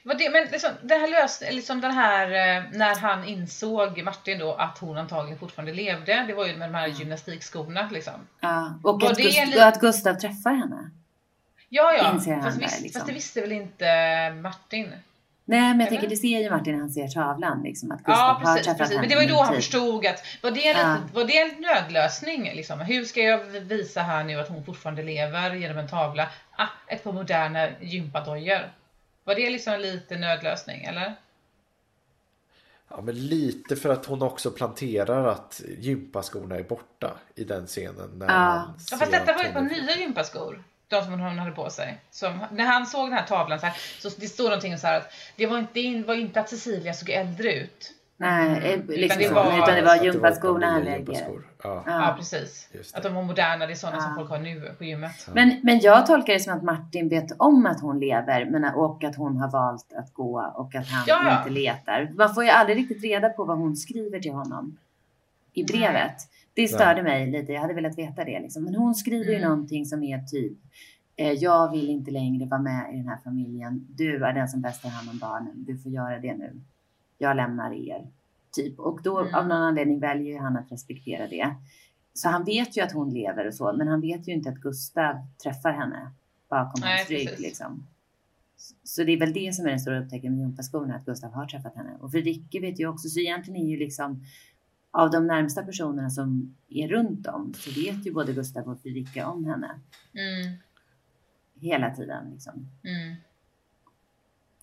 [0.04, 4.54] Det, men liksom, det här löst, liksom den här, eh, när han insåg, Martin då,
[4.54, 6.24] att hon antagligen fortfarande levde.
[6.26, 8.14] Det var ju med de här gymnastikskorna liksom.
[8.40, 10.90] Ja, och att, Gust li- att Gustav träffar henne.
[11.68, 12.40] Ja, ja.
[12.42, 12.98] Fast, visst, liksom.
[12.98, 13.86] fast det visste väl inte
[14.42, 14.92] Martin?
[15.44, 15.90] Nej, men jag Eller?
[15.90, 17.62] tänker det ser ju Martin när han ser tavlan.
[17.62, 18.96] Liksom, att Gustav ja, precis, har precis.
[18.96, 20.96] Men det var ju då han förstod att var det, en, ja.
[21.14, 22.52] var det en nödlösning?
[22.55, 22.81] Liksom?
[22.81, 26.28] Hur ska jag visa här nu att hon fortfarande lever genom en tavla?
[26.57, 28.72] Ah, ett par moderna gympadojor.
[29.24, 31.14] Var det liksom en liten nödlösning eller?
[32.88, 38.11] Ja men lite för att hon också planterar att gympaskorna är borta i den scenen.
[38.14, 38.74] När ja.
[38.90, 40.64] ja fast detta var ju ett par nya gympaskor.
[40.96, 41.98] De som hon hade på sig.
[42.11, 44.96] Så när han såg den här tavlan så, här, så det stod någonting så här
[44.96, 47.92] att det var inte, det var inte att Cecilia såg äldre ut.
[48.16, 49.35] Nej, eh, Utan liksom det så.
[49.35, 51.46] var- utan det var att det gympaskorna han gympaskor.
[51.64, 51.83] Ja.
[51.87, 52.07] Ja.
[52.09, 52.68] Ja, precis.
[52.72, 52.96] Det.
[52.96, 54.16] Att de var moderna, det är sådana som Ja.
[54.16, 55.28] folk har nu på gymmet.
[55.35, 59.05] Men, men jag tolkar det som att Martin vet om att hon lever men, och
[59.05, 61.38] att hon har valt att gå och att han Ja, ja.
[61.38, 62.11] inte letar.
[62.14, 64.78] Man får ju aldrig riktigt reda på vad hon skriver till honom
[65.52, 66.16] i brevet.
[66.54, 67.52] Det störde mig lite.
[67.52, 68.40] Jag hade velat veta det.
[68.40, 68.64] Liksom.
[68.64, 69.48] Men hon skriver ju Mm.
[69.50, 70.58] någonting som är typ
[71.16, 73.86] eh, jag vill inte längre vara med i den här familjen.
[73.90, 75.64] Du är den som bäst tar hand om barnen.
[75.64, 76.60] Du får göra det nu.
[77.18, 78.06] Jag lämnar er.
[78.52, 78.78] Typ.
[78.78, 79.34] Och då Mm.
[79.34, 81.54] av någon anledning väljer ju han att respektera det.
[82.14, 84.56] Så han vet ju att hon lever och så, men han vet ju inte att
[84.56, 86.10] Gustav träffar henne
[86.50, 87.30] bakom Nej, hans rygg.
[87.38, 87.86] Liksom.
[88.84, 91.46] Så det är väl det som är den stora upptäckten med gympaskorna, att Gustav har
[91.46, 91.90] träffat henne.
[92.00, 94.24] Och Fredrike vet ju också, så egentligen är ju liksom
[94.92, 99.28] av de närmsta personerna som är runt om så vet ju både Gustav och Fredrika
[99.28, 99.81] om henne
[100.12, 100.57] Mm,
[101.61, 102.31] hela tiden.
[102.31, 102.68] Liksom.
[102.83, 103.16] mm.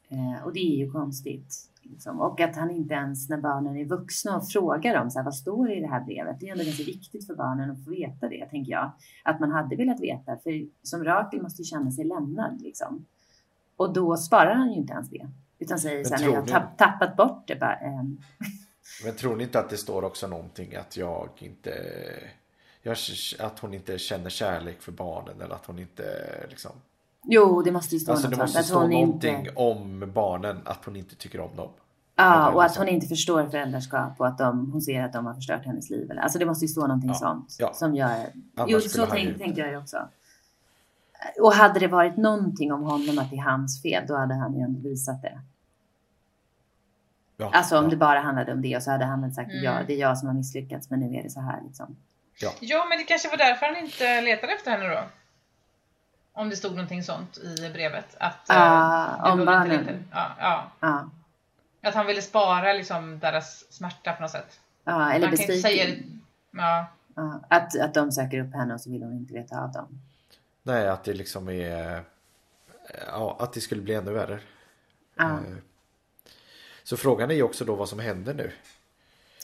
[0.10, 1.56] Eh, och det är ju konstigt.
[1.82, 2.20] Liksom.
[2.20, 5.36] Och att han inte ens när barnen är vuxna och frågar dem så här, vad
[5.36, 6.40] står det i det här brevet.
[6.40, 8.92] Det är ändå ganska viktigt för barnen att få veta det, tänker jag.
[9.24, 12.62] Att man hade velat veta, för som Rakel måste ju känna sig lämnad.
[12.62, 13.06] Liksom.
[13.76, 15.30] Och då sparar han ju inte ens det.
[15.60, 17.56] Utan säger så här, tror jag har tapp, tappat bort det.
[17.56, 18.18] Bara, ehm,
[19.04, 21.74] Men tror ni inte att det står också någonting att jag inte...
[22.82, 22.98] Jag,
[23.40, 26.04] att hon inte känner kärlek för barnen eller att hon inte
[26.50, 26.72] liksom...
[27.24, 30.12] jo, det måste ju stå Alltså något det måste stå Att hon någonting inte, om
[30.16, 31.70] barnen, att hon inte tycker om dem.
[32.16, 32.86] ja, och att liksom.
[32.86, 36.12] hon inte förstår föräldraskap och att de, hon ser att de har förstört hennes liv.
[36.12, 37.74] Eller- Alltså det måste ju stå någonting Ja, sånt ja.
[37.74, 38.26] som gör...
[38.56, 39.98] Annars Jo, så tänk, tänkte jag ju också.
[41.42, 44.54] Och hade det varit någonting om honom att det är hans fel, då hade han
[44.56, 45.40] ju ändå visat det.
[47.42, 49.64] Ja, Alltså om ja, det bara handlade om det och så hade han sagt Mm.
[49.64, 51.96] ja, det är jag som har misslyckats men nu är det så här liksom.
[52.40, 52.52] ja.
[52.60, 55.00] Ja, men det kanske var därför han inte letade efter henne då.
[56.34, 58.16] Om det stod någonting sånt i brevet.
[58.20, 60.06] Att, Ah, du om barnen.
[60.12, 60.72] Ja, ja.
[60.80, 61.10] Ja,
[61.90, 64.60] Att han ville spara liksom deras smärta på något sätt.
[64.84, 66.22] ja eller inte säga besviken.
[66.52, 69.72] Ja, Ja, att, att de söker upp henne och så vill hon inte veta av
[69.72, 70.02] dem.
[70.64, 72.04] Nej, att det liksom är...
[73.08, 74.40] Ja, att det skulle bli ännu värre.
[75.16, 75.26] Ja.
[75.26, 75.40] Eh,
[76.90, 78.52] Så frågan är ju också då vad som händer nu.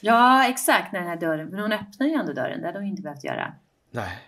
[0.01, 2.87] ja, exakt när den här dörren, men hon öppnar ju ändå dörren, det hade hon
[2.87, 3.53] inte behövt göra.
[3.91, 4.19] Nej.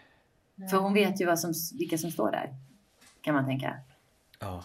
[0.69, 2.55] För hon vet ju vad som, vilka som står där,
[3.21, 3.79] kan man tänka.
[4.39, 4.63] Ja.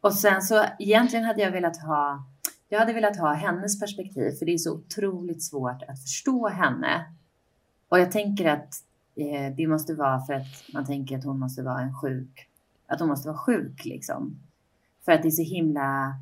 [0.00, 2.24] Och sen så egentligen hade jag velat ha,
[2.68, 7.14] jag hade velat ha hennes perspektiv för det är så otroligt svårt att förstå henne.
[7.88, 8.74] Och jag tänker att
[9.16, 12.48] eh, det måste vara för att man tänker att hon måste vara en sjuk,
[12.86, 14.40] att hon måste vara sjuk liksom.
[15.04, 16.14] För att det är så himla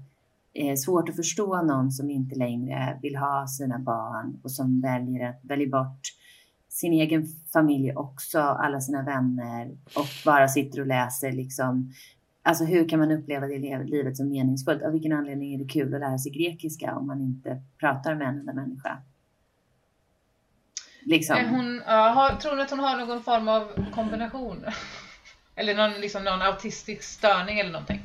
[0.54, 5.30] eh, svårt att förstå någon som inte längre vill ha sina barn och som väljer,
[5.30, 6.00] att, välja bort
[6.68, 11.92] sin egen familj också, alla sina vänner och bara sitter och läser liksom
[12.42, 14.82] Alltså hur kan man uppleva det livet som meningsfullt?
[14.82, 18.28] Av vilken anledning är det kul att lära sig grekiska om man inte pratar med
[18.28, 18.98] en enda människa?
[21.00, 21.36] Liksom.
[21.50, 24.64] Hon, ja, har, tror du att hon har någon form av kombination?
[25.54, 28.04] Eller någon, liksom, någon autistisk störning eller någonting?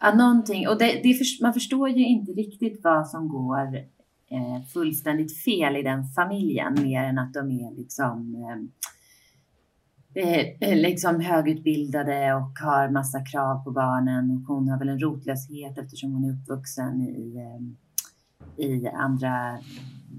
[0.00, 0.68] Ja, någonting.
[0.68, 3.76] Och det, det för, man förstår ju inte riktigt vad som går
[4.30, 8.34] eh, fullständigt fel i den familjen mer än att de är liksom,
[10.14, 14.30] eh, eh, liksom högutbildade och har massa krav på barnen.
[14.30, 19.58] Och hon har väl en rotlöshet eftersom hon är uppvuxen i, eh, i andra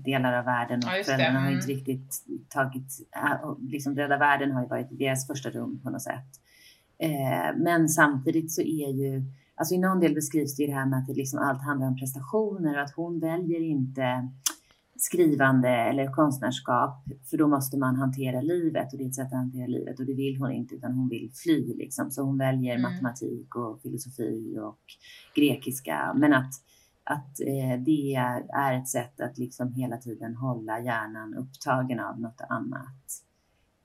[0.05, 1.59] delar av världen och Ja, föräldrarna har Mm.
[1.59, 3.09] inte riktigt tagit,
[3.43, 6.29] och liksom Rädda Världen har ju varit deras första rum på något sätt.
[6.99, 9.23] Eh, men samtidigt så är ju,
[9.59, 11.87] alltså i någon del beskrivs det ju det här med att det liksom allt handlar
[11.87, 14.29] om prestationer och att hon väljer inte
[14.95, 19.33] skrivande eller konstnärskap för då måste man hantera livet och det är ett sätt att
[19.33, 22.11] hantera livet och det vill hon inte utan hon vill fly liksom.
[22.11, 22.91] Så hon väljer Mm.
[22.91, 24.79] matematik och filosofi och
[25.35, 26.53] grekiska men att
[27.03, 28.15] att eh, det
[28.53, 33.23] är ett sätt att liksom hela tiden hålla hjärnan upptagen av något annat.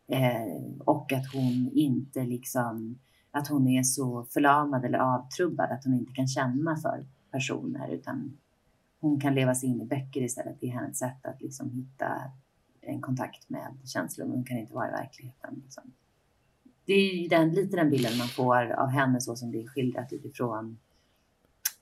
[0.09, 2.99] Eh, och att hon inte liksom,
[3.35, 8.39] att hon är så förlamad eller avtrubbad att hon inte kan känna för personer utan
[9.01, 10.57] hon kan leva sig in i böcker istället.
[10.61, 12.23] Det är hennes sätt att liksom hitta
[12.81, 15.63] en kontakt med känslor, men hon kan inte vara i verkligheten.
[15.65, 15.83] Liksom.
[16.85, 19.67] Det är ju den, lite den bilden man får av henne så som det är
[19.67, 20.79] skildrat utifrån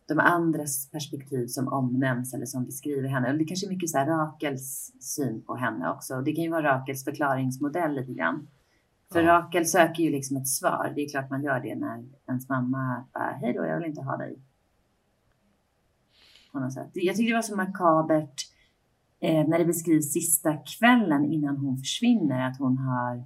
[0.07, 3.33] de andras perspektiv som omnämns eller som beskriver henne.
[3.33, 6.21] Och det kanske är mycket så här Rakels syn på henne också.
[6.21, 8.49] Det kan ju vara Rakels förklaringsmodell lite grann.
[9.13, 9.33] För Ja.
[9.33, 10.93] Rakel söker ju liksom ett svar.
[10.95, 14.03] Det är klart man gör det när ens mamma bara, hej då, jag vill inte
[14.03, 14.39] ha dig.
[16.53, 16.91] På något sätt.
[16.93, 18.43] Jag tyckte det var så makabert
[19.21, 23.25] eh, när det beskrivs sista kvällen innan hon försvinner, att hon har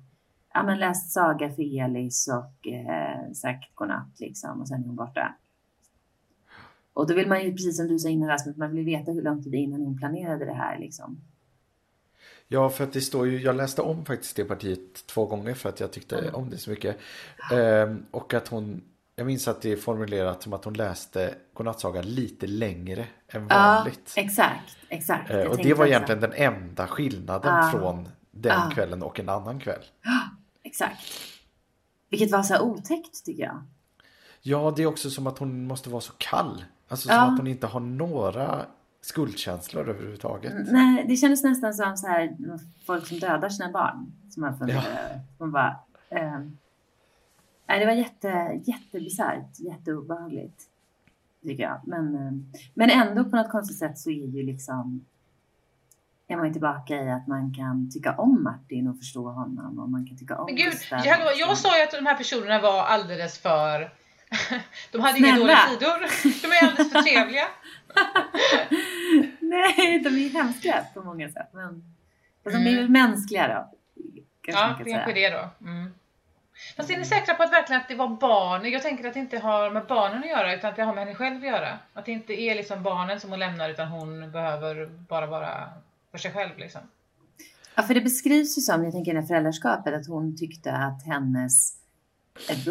[0.54, 4.96] ja, men läst saga för Elis och eh, sagt godnatt liksom och sen är hon
[4.96, 5.34] borta.
[6.92, 9.22] Och då vill man ju, precis som du sa innan Rasmus, man vill veta hur
[9.22, 11.20] lång tid innan hon planerade det här liksom.
[12.48, 15.68] Ja, för att det står ju, jag läste om faktiskt det partiet två gånger för
[15.68, 16.34] att jag tyckte mm.
[16.34, 16.96] om det så mycket.
[17.52, 18.82] Ehm, och att hon,
[19.16, 24.12] jag minns att det är formulerat som att hon läste godnattsaga lite längre än vanligt.
[24.16, 25.30] Ja, exakt, exakt.
[25.30, 27.70] Ehm, och det var egentligen den enda skillnaden ja.
[27.70, 28.70] från den ja.
[28.74, 29.82] kvällen och en annan kväll.
[30.02, 30.20] Ja,
[30.62, 31.00] exakt.
[32.10, 33.62] Vilket var så otäckt tycker jag.
[34.42, 36.64] Ja, det är också som att hon måste vara så kall.
[36.88, 38.66] Alltså som att hon inte har några
[39.06, 40.52] skuldkänslor överhuvudtaget.
[40.72, 42.36] Nej, det kändes nästan som så här,
[42.86, 44.12] folk som dödar sina barn.
[44.30, 45.20] Som man funderar ja.
[45.38, 45.76] Man bara,
[46.10, 46.38] eh,
[47.66, 50.62] nej, det var jätte, jättebisarrt, jätteobehagligt.
[51.42, 51.80] Tycker jag.
[51.84, 55.04] Men, eh, men ändå på något konstigt sätt så är ju liksom
[56.28, 59.90] är man ju tillbaka i att man kan tycka om Martin och förstå honom och
[59.90, 62.82] man kan tycka om Men gud, jag, jag sa ju att de här personerna var
[62.82, 63.90] alldeles för
[64.92, 66.00] de hade inga dåliga sidor.
[66.42, 67.44] De är alldeles för trevliga.
[69.40, 71.48] Nej, de är hemska på många sätt.
[71.52, 72.64] Men mm.
[72.64, 73.72] de är väl mänskliga då.
[74.46, 75.50] Ja, det är det då.
[75.60, 75.94] Mm.
[76.76, 78.70] Fast är ni säkra på att verkligen att det var barn?
[78.70, 81.04] Jag tänker att det inte har med barnen att göra utan att det har med
[81.04, 81.78] henne själv att göra.
[81.92, 85.68] Att det inte är liksom barnen som hon lämnar utan hon behöver bara vara
[86.10, 86.80] för sig själv liksom.
[87.74, 91.72] Ja, för det beskrivs ju som, jag tänker det föräldraskapet, att hon tyckte att hennes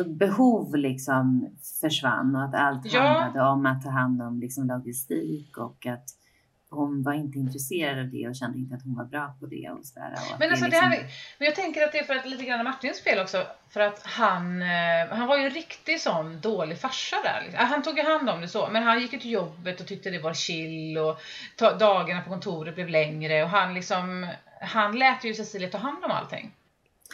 [0.06, 3.02] behov liksom försvann och att allt ja.
[3.02, 6.10] handlade om att ta hand om liksom logistik och att
[6.76, 9.70] hon var inte intresserad av det och kände inte att hon var bra på det.
[9.70, 10.92] Och så där, och men, alltså, det liksom...
[10.92, 11.00] här,
[11.40, 13.44] men jag tänker att det är för att lite grann Martins fel också.
[13.70, 17.42] För att han, eh, han var ju en riktig sån dålig farsa där.
[17.42, 17.66] Liksom.
[17.66, 18.70] Han tog ju hand om det så.
[18.70, 21.20] Men han gick ju till jobbet och tyckte det var chill och
[21.80, 23.44] dagarna på kontoret blev längre.
[23.44, 24.28] Och han liksom,
[24.62, 26.52] han lät ju Cecilia ta hand om allting.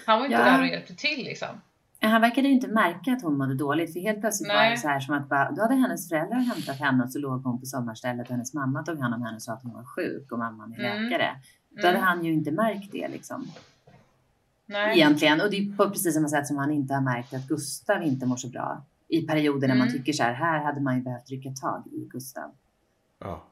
[0.05, 0.51] Han var ju inte ja.
[0.51, 1.61] där och hjälpte till liksom.
[2.01, 4.65] Han verkade ju inte märka att hon mådde dåligt för helt plötsligt Nej.
[4.65, 7.19] var det så här som att bara, då hade hennes föräldrar hämtat henne och så
[7.19, 9.73] låg hon på sommarstället och hennes mamma tog hand om henne och sa att hon
[9.73, 11.03] var sjuk och mamman är mm.
[11.03, 11.35] läkare.
[11.69, 12.07] Då hade mm.
[12.07, 13.47] han ju inte märkt det liksom.
[14.65, 14.97] Nej.
[14.97, 15.41] Egentligen.
[15.41, 18.25] Och det är på precis samma sätt som han inte har märkt att Gustav inte
[18.25, 18.85] mår så bra.
[19.07, 19.99] I perioder när man mm.
[19.99, 22.51] tycker så här, här hade man ju behövt rycka tag i Gustav.
[23.19, 23.43] Ja.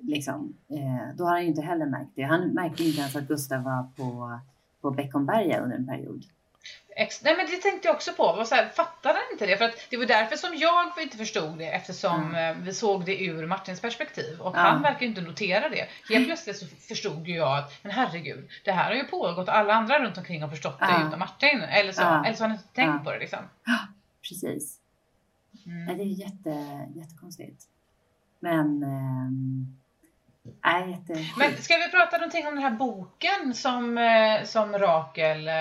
[0.00, 0.54] Liksom.
[0.68, 2.22] Eh, då har han ju inte heller märkt det.
[2.22, 4.38] Han märkte inte ens att Gustav var på,
[4.80, 6.24] på Beckomberga under en period.
[6.98, 8.22] Nej men det tänkte jag också på.
[8.22, 9.56] Var så här, fattade inte det?
[9.56, 12.64] För att det var därför som jag inte förstod det eftersom mm.
[12.64, 14.40] vi såg det ur Martins perspektiv.
[14.40, 14.66] Och mm.
[14.66, 15.88] han verkar inte notera det.
[16.08, 19.74] Helt plötsligt så förstod ju jag att men herregud, det här har ju pågått alla
[19.74, 21.08] andra runt omkring har förstått det mm.
[21.08, 21.62] utom Martin.
[21.62, 23.38] Eller så, eller så har han inte tänkt på det liksom.
[23.64, 23.78] Ja,
[24.28, 24.80] precis.
[25.66, 25.96] Mm.
[25.96, 27.62] det är jätte, jättekonstigt.
[28.40, 29.76] Men ähm
[30.64, 31.04] Nej,
[31.38, 35.54] Men ska vi prata någonting om den här boken som, eh, som Rakel eh,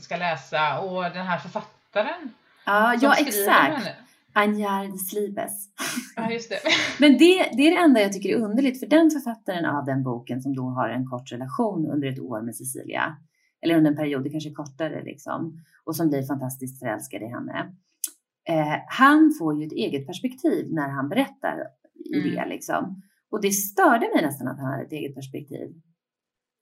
[0.00, 2.34] ska läsa och den här författaren?
[2.66, 3.88] Ja, ja exakt.
[4.32, 5.68] Anjar Slibes.
[6.16, 6.58] Ja, just det.
[7.00, 10.02] Men det, det är det enda jag tycker är underligt, för den författaren av den
[10.02, 13.16] boken som då har en kort relation under ett år med Cecilia,
[13.62, 17.26] eller under en period, det kanske är kortare liksom, och som blir fantastiskt förälskad i
[17.26, 17.72] henne.
[18.48, 21.56] Eh, han får ju ett eget perspektiv när han berättar
[21.94, 22.34] i mm.
[22.34, 23.02] det liksom.
[23.36, 25.68] Och det störde mig nästan att han hade ett eget perspektiv.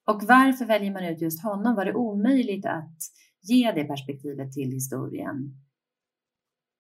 [0.07, 1.75] Och varför väljer man ut just honom?
[1.75, 2.99] Var det omöjligt att
[3.43, 5.37] ge det perspektivet till historien?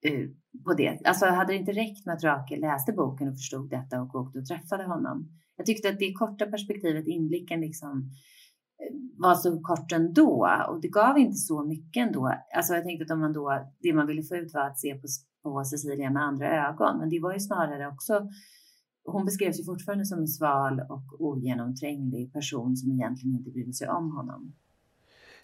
[0.07, 0.29] Eh,
[0.65, 1.01] på det?
[1.05, 4.39] Alltså hade det inte räckt med att Rakel läste boken och förstod detta och åkte
[4.39, 5.29] och träffade honom?
[5.57, 8.11] Jag tyckte att det korta perspektivet, inblicken liksom
[8.81, 12.35] eh, var så kort ändå och det gav inte så mycket ändå.
[12.57, 14.95] Alltså jag tänkte att om man då, det man ville få ut var att se
[14.95, 15.07] på,
[15.43, 18.29] på Cecilia med andra ögon, men det var ju snarare också
[19.05, 23.89] hon beskrevs ju fortfarande som en sval och ogenomtränglig person som egentligen inte brydde sig
[23.89, 24.53] om honom.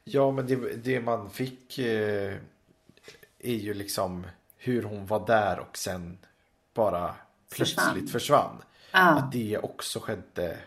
[0.05, 2.35] Ja, men det, det man fick eh,
[3.39, 6.19] är ju liksom hur hon var där och sen
[6.75, 7.15] bara
[7.55, 8.09] plötsligt försvann.
[8.09, 8.63] försvann.
[8.91, 9.11] Ah.
[9.11, 10.59] Att det också skedde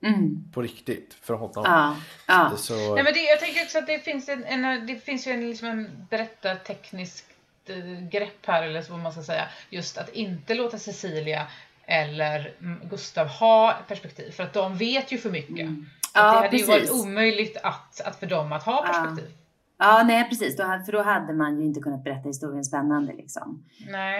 [0.00, 0.44] mm.
[0.52, 1.64] på riktigt för honom.
[1.66, 1.96] Ah.
[2.26, 2.56] Ah.
[2.56, 2.94] Så...
[2.94, 5.48] Nej, men det, jag tänker också att det finns en, en det finns ju en,
[5.48, 7.24] liksom en berättarteknisk
[7.66, 9.48] eh, grepp här eller så vad man ska säga.
[9.70, 11.46] Just att inte låta Cecilia
[11.86, 12.54] eller
[12.90, 15.60] Gustav ha perspektiv för att de vet ju för mycket.
[15.60, 15.86] Mm.
[16.14, 16.68] Ja, det hade precis.
[16.68, 19.24] ju varit omöjligt att, att för dem att ha perspektiv.
[19.28, 19.40] Ja.
[19.78, 20.56] Ja, nej precis.
[20.56, 23.12] Då, för då hade man ju inte kunnat berätta historien spännande.
[23.12, 23.64] Liksom.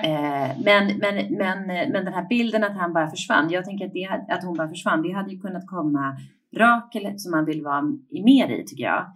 [0.04, 3.50] Eh, men, men, men, men den här bilden att han bara försvann.
[3.50, 5.02] Jag tänker att, det, att hon bara försvann.
[5.02, 6.16] Det hade ju kunnat komma
[6.56, 9.06] Rakel som man vill vara mer i tycker jag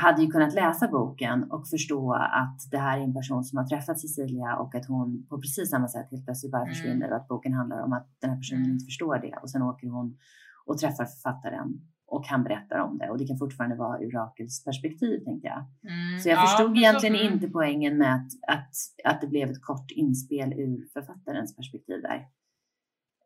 [0.00, 3.64] hade ju kunnat läsa boken och förstå att det här är en person som har
[3.66, 6.74] träffat Cecilia och att hon på precis samma sätt helt plötsligt bara mm.
[6.74, 8.72] försvinner och att boken handlar om att den här personen mm.
[8.72, 10.18] inte förstår det och sen åker hon
[10.66, 11.68] och träffar författaren
[12.06, 15.58] och han berättar om det och det kan fortfarande vara ur Rakels perspektiv tänkte jag.
[15.58, 17.34] Mm, Så jag ja, förstod egentligen så- mm.
[17.34, 22.28] inte poängen med att, att, att det blev ett kort inspel ur författarens perspektiv där.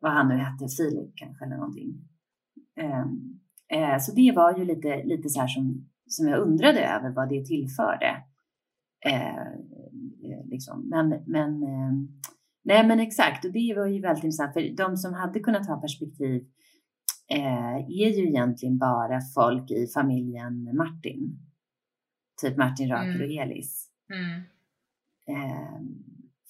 [0.01, 1.89] Vad han nu hette, Filip kanske eller någonting.
[2.75, 7.09] Ehm, eh, så det var ju lite, lite så här som, som jag undrade över
[7.09, 8.23] vad det tillförde.
[9.05, 10.89] Eh, eh, liksom.
[10.89, 12.07] Men, men, ehm,
[12.63, 15.81] nej men exakt, och det var ju väldigt intressant för de som hade kunnat ha
[15.81, 16.47] perspektiv
[17.29, 21.39] eh, är ju egentligen bara folk i familjen Martin.
[22.41, 23.21] Typ Martin, Rakel Mm.
[23.21, 23.89] och Elis.
[24.09, 24.41] Mm.
[25.27, 25.81] Eh,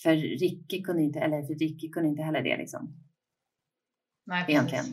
[0.04, 2.94] för Ricky kunde inte, eller för Ricky kunde inte heller det liksom.
[4.26, 4.46] Nej.
[4.48, 4.86] Egentligen.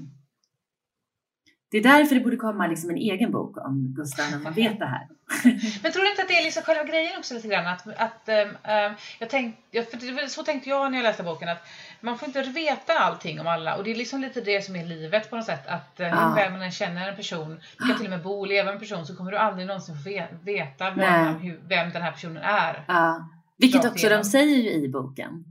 [1.70, 4.78] Det är därför det borde komma liksom en egen bok om Gustav när man vet
[4.78, 5.08] det här.
[5.82, 7.66] Men tror du inte att det är liksom själva grejen också lite grann?
[7.66, 11.66] Att, att, ehm, jag tänk, för så tänkte jag när jag läste boken att
[12.00, 14.84] man får inte veta allting om alla och det är liksom lite det som är
[14.86, 15.66] livet på något sätt.
[15.66, 16.28] Att eh, Ja.
[16.28, 18.64] hur väl man än känner en person, du kan till och med bo och leva
[18.66, 22.02] med en person så kommer du aldrig någonsin få ve- veta vem, hur, vem den
[22.02, 22.84] här personen är.
[22.88, 23.28] Ja.
[23.58, 24.24] Vilket också de igenom.
[24.24, 25.44] säger ju i boken.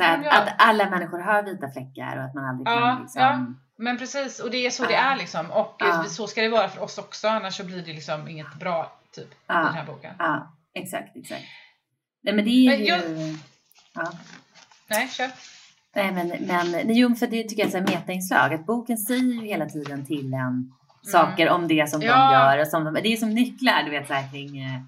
[0.00, 3.60] Att, att alla människor har vita fläckar och att man aldrig Ja, kan liksom...
[3.82, 5.50] Men precis, och det är så det är liksom.
[5.50, 8.92] Och så ska det vara för oss också, annars så blir det liksom inget bra
[9.14, 10.14] typ i den här boken.
[10.18, 11.42] Ja, exakt, exakt.
[12.22, 12.84] Nej men det är ju...
[12.84, 13.00] jag-
[13.94, 14.12] Ja.
[14.90, 15.30] Nej, kör.
[15.94, 18.54] Nej men, men nej, jo, för det tycker jag är ett metainslag.
[18.54, 20.72] Att boken säger ju hela tiden till en
[21.12, 22.18] saker om det som de Mm.
[22.18, 22.32] Ja.
[22.54, 22.60] gör.
[22.62, 24.62] Och som de, det är som nycklar, du vet så här kring...
[24.64, 24.80] eh,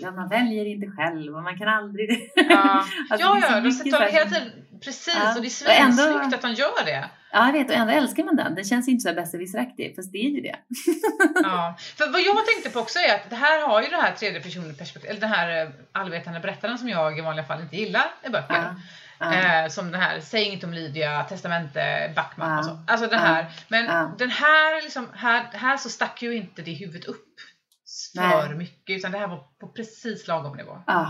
[0.00, 2.30] Ja, man väljer inte själv och man kan aldrig...
[2.34, 4.50] Ja, Alltså, ja, ja de sätter hela tiden,
[4.84, 5.34] precis, Ja.
[5.36, 7.08] och det är svinsnyggt att de gör det.
[7.32, 7.70] Ja, jag vet.
[7.70, 8.54] Och ändå älskar man den.
[8.54, 10.56] Den känns inte så besserwisseraktig, fast det är ju det.
[11.42, 11.76] Ja.
[11.96, 14.40] För vad jag tänkte på också är att det här har ju det här tredje
[14.40, 18.06] personen perspektiv, eller den här eh, allvetande berättaren som jag i vanliga fall inte gillar
[18.24, 18.54] i böcker.
[18.54, 18.74] Ja.
[19.20, 19.34] Ja.
[19.34, 22.58] Eh, som den här, säg inget om Lydia, testamente, Backman Ja.
[22.58, 22.78] och så.
[22.86, 23.46] Alltså den här.
[23.68, 27.34] Men den här, liksom, här, här så stack ju inte det huvudet upp
[28.14, 28.54] för Nej.
[28.56, 30.82] mycket utan det här var på precis lagom nivå.
[30.86, 31.06] Ah,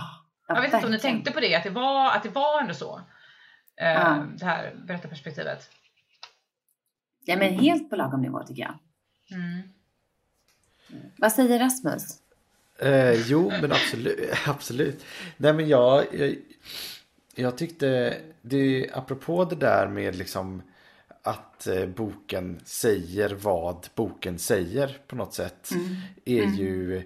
[0.48, 2.60] ja, Jag vet inte om ni tänkte på det, att det var, att det var
[2.60, 3.00] ändå så.
[3.80, 4.22] Eh.
[4.38, 5.70] Det här berättarperspektivet.
[7.28, 8.78] Ja, men helt på lagom nivå tycker jag.
[9.38, 9.62] Mm.
[11.16, 12.18] Vad säger Rasmus?
[12.78, 14.30] Eh, jo, men absolut.
[14.46, 15.04] absolut.
[15.36, 16.36] Nej, men jag, jag,
[17.34, 20.62] jag tyckte, det, apropå det där med liksom
[21.22, 25.70] att eh, boken säger vad boken säger på något sätt.
[26.24, 27.02] Är ju,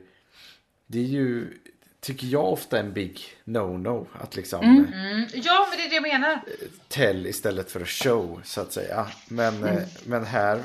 [0.87, 1.58] det är ju,
[2.02, 4.06] tycker jag ofta en big no-no.
[4.20, 5.26] Att liksom Mm.
[5.34, 6.40] Ja, men det är det jag menar.
[6.88, 9.06] tell istället för show så att säga.
[9.28, 10.62] Men, eh, men här,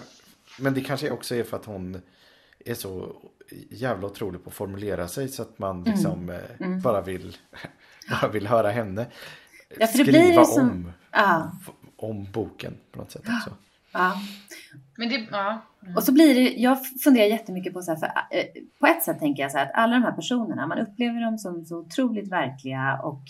[0.59, 2.01] men det kanske också är för att hon
[2.65, 3.15] är så
[3.69, 7.37] jävla otrolig på att formulera sig så att man liksom eh, bara vill
[8.21, 9.05] bara vill höra henne
[9.79, 11.51] Ja, skriva som- om, Ja,
[11.95, 13.55] om boken på något sätt också.
[13.91, 14.13] ja.
[14.97, 15.61] Men det, ja.
[15.95, 18.45] Och så blir det, jag funderar jättemycket på så här, för eh,
[18.79, 21.37] på ett sätt tänker jag så här att alla de här personerna, man upplever dem
[21.37, 23.21] som så otroligt verkliga och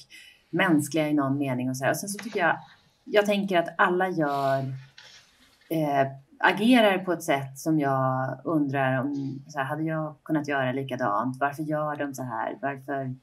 [0.50, 1.92] mänskliga i någon mening och så här.
[1.92, 2.58] Och sen så tycker jag,
[3.04, 4.60] jag tänker att alla gör,
[5.70, 6.08] eh,
[6.40, 11.38] agerar på ett sätt som jag undrar om, så här, hade jag kunnat göra likadant?
[11.40, 12.58] Varför gör de så här?
[12.62, 13.16] Varför,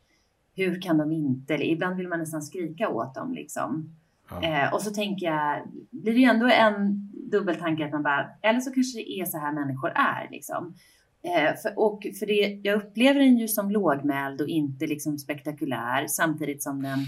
[0.56, 1.54] hur kan de inte?
[1.54, 3.96] Eller ibland vill man nästan skrika åt dem liksom.
[4.30, 4.42] Ja.
[4.42, 8.60] Eh, och så tänker jag, blir det ju ändå en dubbeltanke att man bara, eller
[8.60, 10.74] så kanske det är så här människor är liksom.
[11.22, 16.06] Eh, för, och för det, jag upplever den ju som lågmäld och inte liksom spektakulär
[16.06, 16.98] samtidigt som den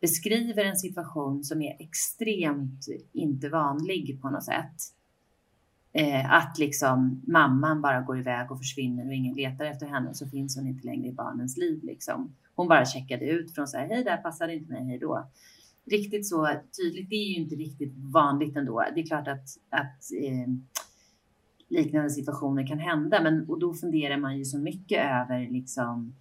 [0.00, 4.76] beskriver en situation som är extremt inte vanlig på något sätt.
[5.92, 10.26] Eh, att liksom mamman bara går iväg och försvinner och ingen letar efter henne så
[10.26, 12.36] finns hon inte längre i barnens liv liksom.
[12.54, 15.28] Hon bara checkade ut från så här, hej där passade inte mig, hej då
[15.90, 16.48] riktigt så
[16.82, 17.10] tydligt.
[17.10, 18.84] Det är ju inte riktigt vanligt ändå.
[18.94, 20.48] Det är klart att, att eh,
[21.68, 26.14] liknande situationer kan hända, men och då funderar man ju så mycket över liksom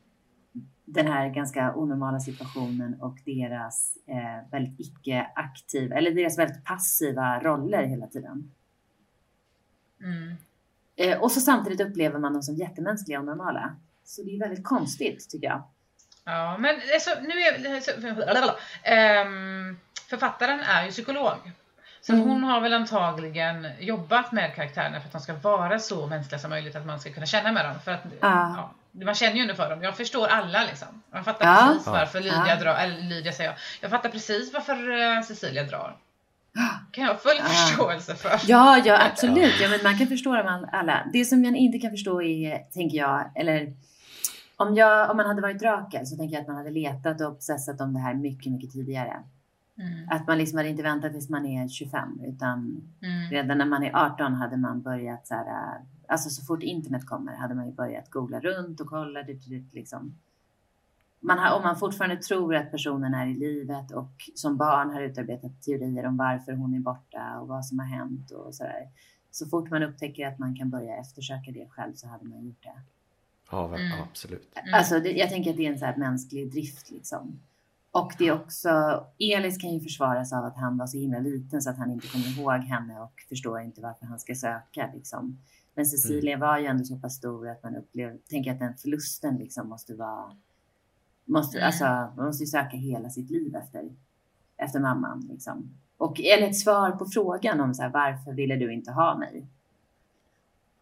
[0.85, 7.83] den här ganska onormala situationen och deras eh, väldigt icke-aktiva, eller deras väldigt passiva roller
[7.83, 8.51] hela tiden.
[10.01, 10.35] Mm.
[10.95, 13.75] Eh, och så samtidigt upplever man dem som jättemänskliga och normala.
[14.03, 15.63] Så det är väldigt konstigt tycker jag.
[16.27, 18.51] Ja, men alltså, nu är så,
[18.83, 19.77] ehm,
[20.09, 21.51] författaren är ju psykolog.
[22.01, 22.27] Så Mm.
[22.29, 26.49] hon har väl antagligen jobbat med karaktärerna för att de ska vara så mänskliga som
[26.49, 27.75] möjligt, att man ska kunna känna med dem.
[27.85, 28.71] För att, Ja.
[28.91, 29.83] ja, man känner ju ändå för dem.
[29.83, 31.01] Jag förstår alla liksom.
[31.11, 31.67] Jag fattar Ja.
[31.67, 33.57] precis varför Lydia drar, eller Lydia säger jag.
[33.81, 35.95] Jag fattar precis varför eh, Cecilia drar.
[36.91, 38.39] Kan jag ha full förståelse för.
[38.47, 39.59] Ja, ja absolut.
[39.61, 41.03] Ja, men man kan förstå dem all- alla.
[41.13, 43.73] Det som jag inte kan förstå är, tänker jag, eller
[44.57, 47.27] om, jag, om man hade varit Rakel så tänker jag att man hade letat och
[47.27, 49.23] obsessat om det här mycket, mycket tidigare.
[49.77, 50.09] Mm.
[50.09, 53.29] Att man liksom hade inte väntat tills man är 25 utan Mm.
[53.31, 55.77] redan när man är 18 hade man börjat så här,
[56.07, 59.23] Alltså så fort internet kommer hade man ju börjat googla runt och kolla.
[59.23, 60.15] Det, det, liksom.
[61.19, 65.01] man har, om man fortfarande tror att personen är i livet och som barn har
[65.01, 68.89] utarbetat teorier om varför hon är borta och vad som har hänt och sådär.
[69.31, 72.63] Så fort man upptäcker att man kan börja eftersöka det själv så hade man gjort
[72.63, 72.81] det.
[73.51, 74.01] Ja, Mm.
[74.09, 74.53] absolut.
[74.73, 77.39] Alltså det, jag tänker att det är en så här mänsklig drift liksom.
[77.91, 78.69] Och det är också,
[79.19, 82.07] Elis kan ju försvaras av att han var så himla liten så att han inte
[82.07, 85.39] kommer ihåg henne och förstår inte varför han ska söka liksom.
[85.75, 89.35] Men Cecilia var ju ändå så pass stor att man upplever, tänker att den förlusten
[89.35, 90.31] liksom måste vara,
[91.25, 91.67] måste, Mm.
[91.67, 91.83] alltså
[92.17, 93.89] man måste ju söka hela sitt liv efter,
[94.57, 95.69] efter mamman liksom.
[95.97, 99.45] Och eller ett svar på frågan om så här, varför ville du inte ha mig?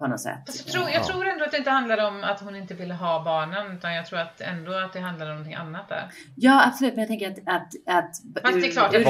[0.06, 0.41] På något sätt.
[0.47, 1.03] Jag, tror, jag Ja.
[1.08, 4.06] tror ändå att det inte handlar om att hon inte ville ha barnen utan jag
[4.06, 6.03] tror att ändå att det handlar om någonting annat där.
[6.36, 6.93] Ja, absolut.
[6.93, 9.03] Men jag tänker att, att, att Fast det är klart, ur,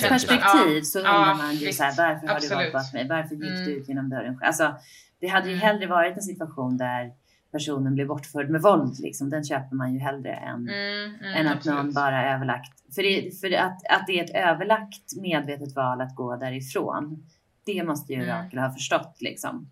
[0.00, 1.78] den perspektiv så undrar ja, man ju visst.
[1.78, 2.66] så här, varför har Absolut.
[2.66, 3.08] du valt mig?
[3.08, 3.64] Varför gick Mm.
[3.64, 4.38] du ut genom dörren?
[4.42, 4.74] Alltså,
[5.20, 5.66] det hade ju Mm.
[5.66, 7.10] hellre varit en situation där
[7.52, 9.00] personen blev bortförd med våld.
[9.00, 9.30] Liksom.
[9.30, 11.76] Den köper man ju hellre än, Mm, mm, än att absolut.
[11.78, 12.72] någon bara överlagt.
[12.94, 17.26] För, det, för att, att det är ett överlagt medvetet val att gå därifrån.
[17.66, 18.36] Det måste ju Mm.
[18.44, 19.68] Rakel ha förstått liksom.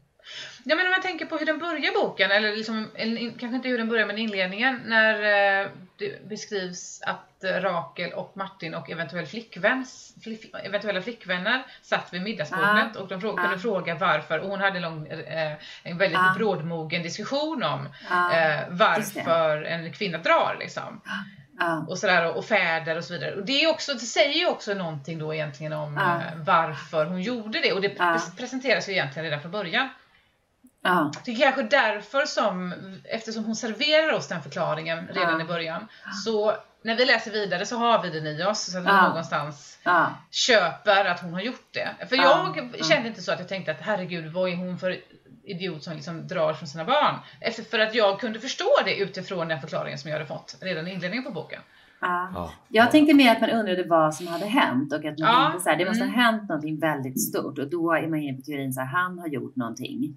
[0.65, 3.69] Ja men om man tänker på hur den börjar boken, eller, liksom, in- kanske inte
[3.69, 5.15] hur den börjar men inledningen, när
[5.63, 5.69] eh,
[5.99, 12.97] det beskrivs att Rakel och Martin och eventuell flickväns, flick, eventuella flickvänner satt vid middagsbordet
[12.97, 13.43] och de frå- Ah.
[13.43, 15.53] kunde fråga varför och hon hade en, lång, eh,
[15.83, 16.35] en väldigt Ah.
[16.37, 21.01] brådmogen diskussion om Ja, eh, varför en kvinna drar liksom.
[21.59, 23.35] ja, Och sådär och, fäder och så vidare.
[23.35, 27.23] Och det, är också, det säger ju också någonting då egentligen om eh, varför hon
[27.23, 28.05] gjorde det och det Ja.
[28.05, 29.89] pres- presenteras ju egentligen redan från början.
[30.83, 32.75] Ja, Det är kanske därför som,
[33.05, 35.45] eftersom hon serverar oss den förklaringen redan Ja.
[35.45, 35.89] i början,
[36.25, 36.53] så
[36.85, 39.09] när vi läser vidare så har vi den i oss så att vi Ja.
[39.09, 39.79] någonstans
[40.31, 42.07] köper att hon har gjort det.
[42.09, 42.53] För Ja.
[42.57, 42.85] jag Ja.
[42.85, 44.97] kände inte så att jag tänkte att herregud vad är hon för
[45.45, 47.15] idiot som liksom drar från sina barn?
[47.41, 50.89] Efter, för att jag kunde förstå det utifrån den förklaringen som jag hade fått redan
[50.89, 51.61] i inledningen på boken.
[52.01, 52.31] ja.
[52.35, 52.53] Ja.
[52.69, 55.63] Jag tänkte mer att man undrade vad som hade hänt och att man Ja, tänkte
[55.65, 56.15] så här, det måste mm.
[56.15, 59.19] ha hänt någonting väldigt stort och då är man inne på teorin så här, han
[59.19, 60.17] har gjort någonting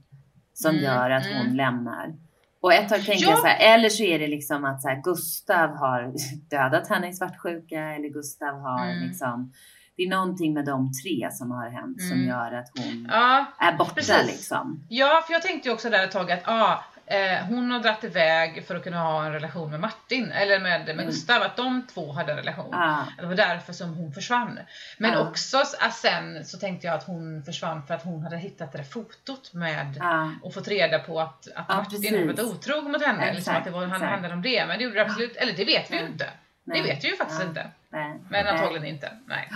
[0.53, 1.55] som Mm, gör att hon mm.
[1.55, 2.13] lämnar.
[2.61, 3.29] Och ett tag tänkte Ja.
[3.29, 6.13] jag så här, eller så är det liksom att så här, Gustav har
[6.49, 9.07] dödat henne i svartsjuka eller Gustav har Mm.
[9.07, 9.53] liksom,
[9.97, 12.27] det är någonting med de tre som har hänt som Mm.
[12.27, 14.25] gör att hon Ja, är borta precis.
[14.27, 14.83] liksom.
[14.89, 18.03] Ja, för jag tänkte ju också där ett tag att ah, eh, hon har dragit
[18.03, 21.05] iväg för att kunna ha en relation med Martin, eller med, med Mm.
[21.05, 22.69] Gustav, att de två hade en relation.
[22.71, 24.59] Ja, Det var därför som hon försvann.
[24.97, 25.19] Men Ja.
[25.29, 28.77] också att sen så tänkte jag att hon försvann för att hon hade hittat det
[28.77, 32.11] där fotot med ja, och fått reda på att, att Ja, Martin precis.
[32.11, 33.19] hade varit otrog mot henne.
[33.33, 34.11] liksom Exakt, att det var, han exakt.
[34.11, 34.65] handlade om det.
[34.65, 36.29] Men det gjorde det absolut, eller det vet vi ju inte.
[36.63, 37.47] nej, Det vet vi ju faktiskt Ja.
[37.47, 37.67] inte.
[37.89, 38.53] nej, Men nej.
[38.53, 39.11] antagligen inte.
[39.27, 39.49] Nej.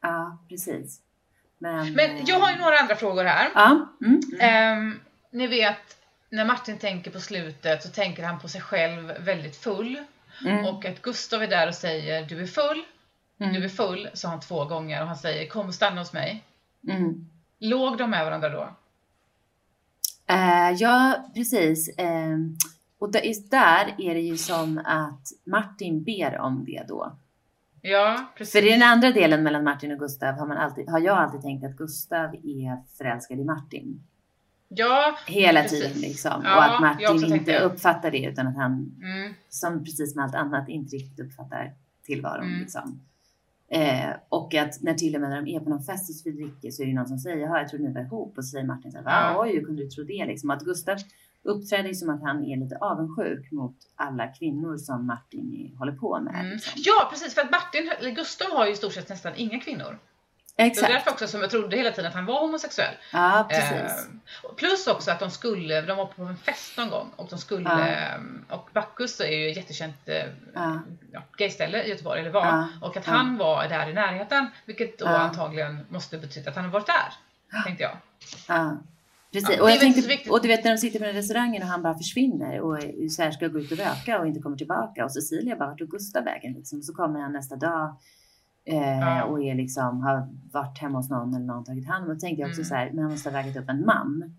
[0.00, 1.00] Ja, precis.
[1.58, 3.48] Men, Men jag har ju några andra frågor här.
[3.56, 4.20] Mm, mm.
[4.40, 5.96] Ehm, ni vet,
[6.30, 9.98] när Martin tänker på slutet så tänker han på sig själv väldigt full.
[10.46, 10.64] Mm.
[10.64, 12.84] Och att Gustav är där och säger du är full.
[13.40, 13.54] Mm.
[13.54, 16.44] Du är full, sa han två gånger och han säger kom och stanna hos mig.
[16.88, 17.28] Mm.
[17.58, 18.68] Låg de med varandra då?
[20.26, 21.98] Eh, ja, precis.
[21.98, 22.36] Eh,
[22.98, 27.16] och där är det ju som att Martin ber om det då.
[27.82, 28.52] Ja, precis.
[28.52, 31.42] För i den andra delen mellan Martin och Gustav har, man alltid, har jag alltid
[31.42, 34.07] tänkt att Gustav är förälskad i Martin.
[34.68, 35.84] Ja, Hela Precis.
[35.84, 36.42] tiden liksom.
[36.44, 40.34] Ja, och att Martin inte uppfattar det utan att han, mm, som precis med allt
[40.34, 41.72] annat, inte riktigt uppfattar
[42.04, 42.46] tillvaron.
[42.46, 42.60] Mm.
[42.60, 43.00] Liksom.
[43.70, 46.72] Eh, och att när till och med när de är på någon fest hos Fredrike
[46.72, 48.64] så är det någon som säger, ja jag trodde ni var ihop och så säger
[48.64, 49.32] Martin så här?
[49.32, 49.42] Ja.
[49.42, 50.50] oj hur kunde du tro det liksom?
[50.50, 50.96] Att Gustav
[51.42, 56.34] uppträder som att han är lite avundsjuk mot alla kvinnor som Martin håller på med.
[56.40, 56.52] mm.
[56.52, 56.72] Liksom.
[56.76, 57.34] Ja, precis.
[57.34, 59.98] För att Martin, eller Gustav har ju i stort sett nästan inga kvinnor.
[60.58, 60.92] Det var Exakt.
[60.92, 62.94] därför också som jag trodde hela tiden att han var homosexuell.
[63.12, 63.72] Ja, precis.
[63.72, 67.38] Eh, plus också att de skulle, de var på en fest någon gång och de
[67.38, 67.88] skulle, Ja.
[67.88, 70.14] eh, och Bacchus är ju ett jättekänt eh,
[70.54, 70.80] Ja.
[71.12, 72.46] ja, gayställe i Göteborg, eller var.
[72.46, 72.68] Ja.
[72.82, 76.72] Och att han var där i närheten, vilket då antagligen måste betyda att han har
[76.72, 77.12] varit där.
[77.64, 77.96] Tänkte jag.
[78.48, 78.76] Ja.
[79.32, 79.56] Precis.
[79.56, 81.82] Ja, och, jag tänkte, och du vet när de sitter på den restaurangen och han
[81.82, 82.78] bara försvinner och
[83.10, 85.78] så här ska gå ut och röka och inte kommer tillbaka och Cecilia bara vart
[85.78, 86.82] tog Gustav vägen liksom.
[86.82, 87.96] Så kommer han nästa dag
[88.68, 92.14] eh, och är liksom, har varit hemma hos någon eller någon tagit hand om.
[92.14, 92.68] Då tänkte jag också Mm.
[92.68, 94.34] så här, men han måste ha vägat upp en man.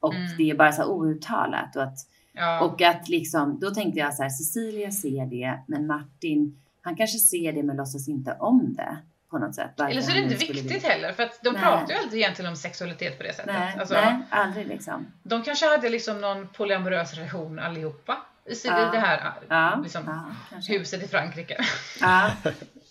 [0.00, 0.36] Och Mm.
[0.38, 1.98] det är bara så outtalat och att,
[2.32, 2.60] Ja.
[2.60, 7.18] och att liksom, då tänkte jag så här, Cecilia ser det, men Martin, han kanske
[7.18, 8.96] ser det men låtsas inte om det
[9.30, 9.80] på något sätt.
[9.80, 11.62] Eller så är det inte viktigt vilja- heller, för att de Nej.
[11.62, 13.52] pratar ju alltid egentligen om sexualitet på det sättet.
[13.58, 15.06] Nej, Alltså, nej, aldrig liksom.
[15.22, 18.16] De kanske hade liksom någon polyamorös relation allihopa
[18.46, 18.90] i, Ja.
[18.92, 21.56] det här Ja, liksom, ja, huset i Frankrike.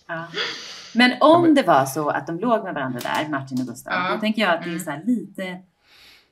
[0.06, 0.26] Ja.
[0.94, 4.12] Men om det var så att de låg med varandra där, Martin och Gustav, Ja.
[4.14, 4.84] då tänker jag att det är Mm.
[4.84, 5.58] så här lite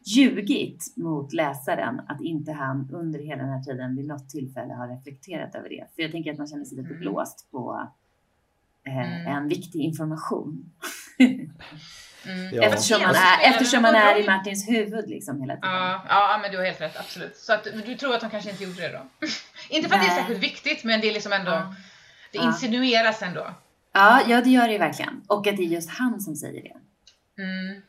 [0.07, 4.89] ljugit mot läsaren att inte han under hela den här tiden vid något tillfälle har
[4.89, 5.85] reflekterat över det.
[5.95, 7.01] För jag tänker att man känner sig lite Mm.
[7.01, 7.89] blåst på
[8.87, 9.27] eh, Mm.
[9.37, 10.73] en viktig information.
[12.27, 12.63] Mm.
[12.63, 14.27] Eftersom man är, eftersom man är i?
[14.27, 15.71] Martins huvud liksom hela tiden.
[15.71, 17.37] Ja, ja, men du har helt rätt, absolut.
[17.37, 19.27] Så att, du tror att de kanske inte gjorde det då?
[19.77, 20.19] inte för att det är Nej.
[20.19, 21.75] särskilt viktigt, men det är liksom ändå, Ja.
[22.33, 22.47] det Ja.
[22.47, 23.47] insinueras ändå.
[23.95, 25.23] Ja, ja, det gör det ju verkligen.
[25.29, 26.77] Och att det är just han som säger det.
[27.43, 27.83] Mm.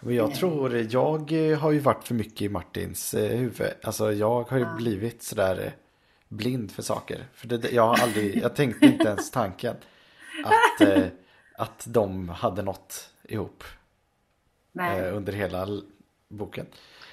[0.00, 3.68] Men jag tror, jag eh, har ju varit för mycket i Martins eh, huvud.
[3.82, 4.74] Alltså jag har ju Ja.
[4.76, 5.72] blivit sådär eh,
[6.28, 7.24] blind för saker.
[7.34, 9.76] För det, jag har aldrig, jag tänkte inte ens tanken
[10.44, 10.88] att,
[11.56, 13.64] att de hade något ihop
[14.72, 15.10] Nej.
[15.10, 15.68] under hela
[16.28, 16.66] boken.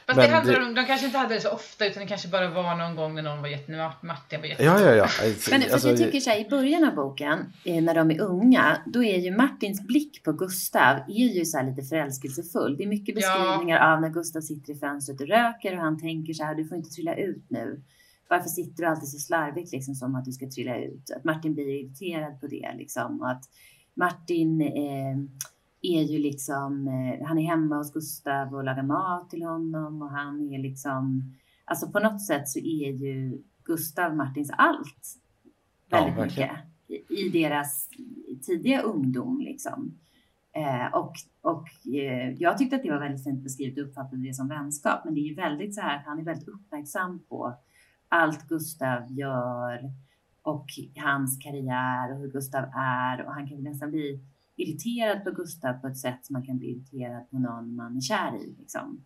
[0.10, 2.07] Fast Men det handlar det- om, de kanske inte hade det så ofta utan det
[2.07, 4.64] kanske bara var någon gång när någon var jätte, Martin var jätte...
[4.64, 5.07] Ja, ja, ja.
[5.51, 8.22] Men för Alltså, jag tycker så här, i början av boken, eh, när de är
[8.22, 12.78] unga, då är ju Martins blick på Gustav är ju så här lite förälskelsefull.
[12.78, 13.38] Det är mycket Ja.
[13.39, 16.66] beskrivningar av när Gustav sitter i fönstret och röker och han tänker så här, du
[16.68, 17.82] får inte trilla ut nu.
[18.30, 21.12] Varför sitter du alltid så slarvigt liksom som att du ska trilla ut?
[21.18, 23.43] Att Martin blir irriterad på det liksom och att
[23.93, 25.18] Martin eh,
[25.82, 30.10] är ju liksom, eh, han är hemma hos Gustav och lagar mat till honom och
[30.10, 31.34] han är liksom,
[31.66, 35.16] alltså på något sätt så är ju Gustav Martins allt
[35.90, 36.50] Ja, väldigt verkligen.
[36.88, 37.90] mycket i, i deras
[38.46, 40.00] tidiga ungdom liksom.
[40.56, 44.34] Eh, och och eh, jag tyckte att det var väldigt fint beskrivet och uppfattade det
[44.34, 45.06] som vänskap.
[45.06, 47.54] Men det är ju väldigt så här, han är väldigt uppmärksam på
[48.10, 49.92] allt Gustav gör
[50.42, 50.66] och
[50.96, 53.26] hans karriär och hur Gustav är.
[53.26, 54.20] Och han kan nästan bli
[54.60, 58.01] irriterad på Gustav på ett sätt som man kan bli irriterad på någon man är
[58.01, 58.55] kär i.
[58.60, 59.05] Liksom.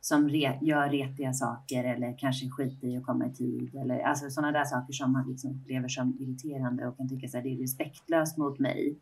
[0.00, 3.74] Som re, gör retiga saker eller kanske skiter i att komma i tid.
[3.74, 7.44] Eller alltså sådana där saker som man liksom upplever som irriterande och kan tycka att
[7.44, 8.96] det är respektlöst mot mig.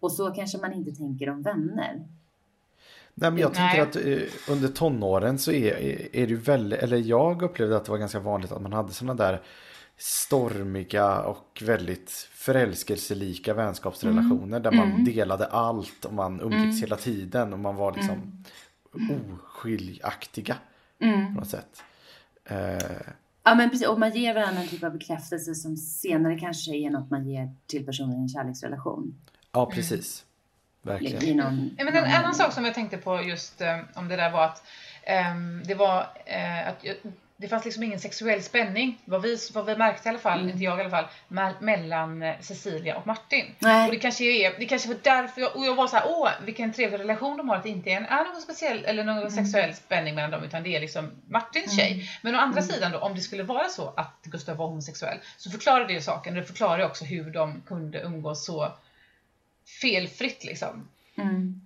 [0.00, 2.04] Och så kanske man inte tänker om vänner.
[3.14, 6.78] Nej men jag tänker att eh, under tonåren så är, är är det ju väldigt,
[6.78, 9.42] eller jag upplevde att det var ganska vanligt att man hade sådana där
[9.96, 15.04] stormiga och väldigt förälskelselika vänskapsrelationer där man Mm.
[15.04, 16.76] delade allt och man umgicks Mm.
[16.80, 18.44] hela tiden och man var liksom
[19.44, 20.56] oskiljaktiga
[21.00, 21.34] Mm.
[21.34, 21.82] på något sätt.
[22.44, 22.78] Eh,
[23.42, 23.88] Ja, men precis.
[23.88, 27.50] Och man ger varandra en typ av bekräftelse som senare kanske är något man ger
[27.66, 29.14] till personen i en kärleksrelation.
[29.52, 30.24] ja precis.
[30.84, 31.36] I Verkligen.
[31.36, 34.16] någon, Ja, men en någon- annan sak som jag tänkte på just eh, om det
[34.16, 34.62] där var att
[35.02, 36.96] ehm, det var eh, att jag-
[37.38, 40.50] det fanns liksom ingen sexuell spänning, vad vi, vad vi märkte i alla fall, Mm.
[40.50, 43.54] inte jag i alla fall, me- mellan eh, Cecilia och Martin.
[43.58, 43.86] Nej.
[43.86, 46.30] Och det kanske är, det kanske var därför jag, och jag var så här, åh
[46.44, 49.30] vilken trevlig relation de har, att det inte är, en, är någon speciell eller någon
[49.30, 51.76] sexuell spänning mellan dem utan det är liksom Martins Mm.
[51.76, 52.10] tjej.
[52.22, 55.50] Men å andra sidan då, om det skulle vara så att Gustav var homosexuell så
[55.50, 58.72] förklarar det ju saken, och det förklarar ju också hur de kunde umgås så
[59.80, 60.88] felfritt liksom.
[61.18, 61.60] Mm.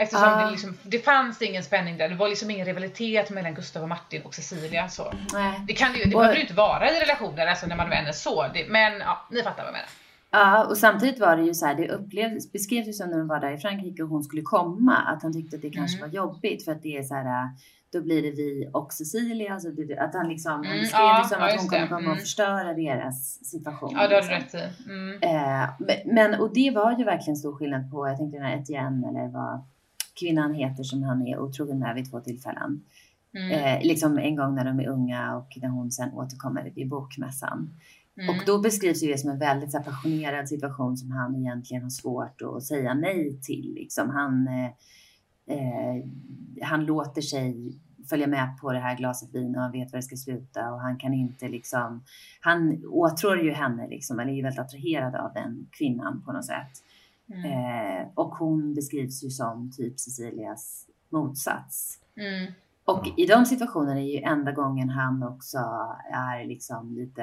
[0.00, 0.44] Eftersom Ah.
[0.44, 2.08] det, liksom, det fanns ingen spänning där.
[2.08, 4.88] Det var liksom ingen rivalitet mellan Gustav och Martin och Cecilia.
[4.88, 5.12] Så.
[5.32, 5.60] Nej.
[5.66, 7.90] Det, kan ju, det Och- behöver ju inte vara i relationer alltså när man är
[7.90, 8.42] vänner så.
[8.54, 9.88] Det, men ja, ni fattar vad jag menar.
[10.30, 13.28] Ja, och samtidigt var det ju så här, det upplevdes, beskrevs ju som när de
[13.28, 16.10] var där i Frankrike och hon skulle komma, att han tyckte att det kanske Mm.
[16.10, 17.48] var jobbigt för att det är så här,
[17.92, 21.18] då blir det vi och Cecilia, alltså det, att han liksom, han Mm, beskrev ja,
[21.22, 22.12] det som ja, att hon kommer komma Mm.
[22.12, 23.90] och förstöra deras situation.
[23.92, 24.60] Ja, det har du liksom.
[24.60, 24.90] rätt i.
[24.90, 25.22] Mm.
[25.22, 28.56] Eh, men- men, och det var ju verkligen stor skillnad på, jag tänkte den här
[28.58, 29.64] Etienne eller vad
[30.20, 32.84] kvinnan heter som han är otrogen med vid två tillfällen.
[33.34, 33.50] Mm.
[33.50, 37.70] Eh, liksom en gång när de är unga och när hon sen återkommer vid bokmässan.
[38.20, 38.30] Mm.
[38.30, 41.90] Och då beskrivs det som en väldigt så här, passionerad situation som han egentligen har
[41.90, 43.72] svårt att säga nej till.
[43.74, 44.10] Liksom.
[44.10, 44.70] Han, eh,
[45.56, 46.04] eh,
[46.62, 50.02] han låter sig följa med på det här glaset vin och han vet var det
[50.02, 52.04] ska sluta och han kan inte liksom,
[52.40, 56.84] han åtrår ju henne liksom, eller är väldigt attraherad av den kvinnan på något sätt.
[57.30, 57.44] Mm.
[57.44, 61.98] Eh, och hon beskrivs ju som typ Cecilias motsats.
[62.16, 62.52] Mm.
[62.84, 65.58] Och i de situationerna är ju enda gången han också
[66.12, 67.22] är liksom lite...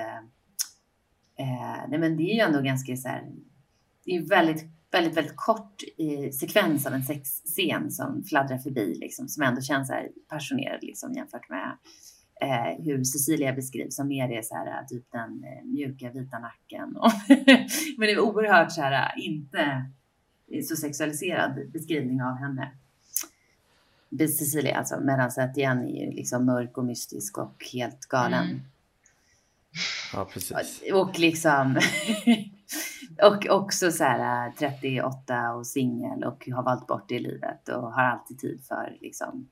[1.36, 3.32] Eh, nej men det är ju ändå ganska så här...
[4.06, 8.98] Det är ju väldigt, väldigt, väldigt kort eh, sekvens av en sexscen som fladdrar förbi
[9.00, 11.78] liksom, som ändå känns så här passionerad liksom jämfört med
[12.42, 16.96] eh, hur Cecilia beskrivs som mer är så här typ den eh, mjuka vita nacken.
[16.96, 17.12] Och
[17.98, 19.86] men det är oerhört så här inte
[20.64, 22.72] så sexualiserad beskrivning av henne.
[24.20, 28.46] Cecilia alltså, medan Etienne är ju liksom mörk och mystisk och helt galen.
[28.46, 28.62] Mm.
[30.14, 30.84] Ja, precis.
[30.94, 31.80] Och liksom
[33.24, 37.94] och också så här 38 och singel och har valt bort det i livet och
[37.94, 39.50] har alltid tid för liksom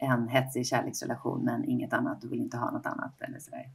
[0.00, 3.70] en hetsig kärleksrelation men inget annat och vill inte ha något annat eller så där.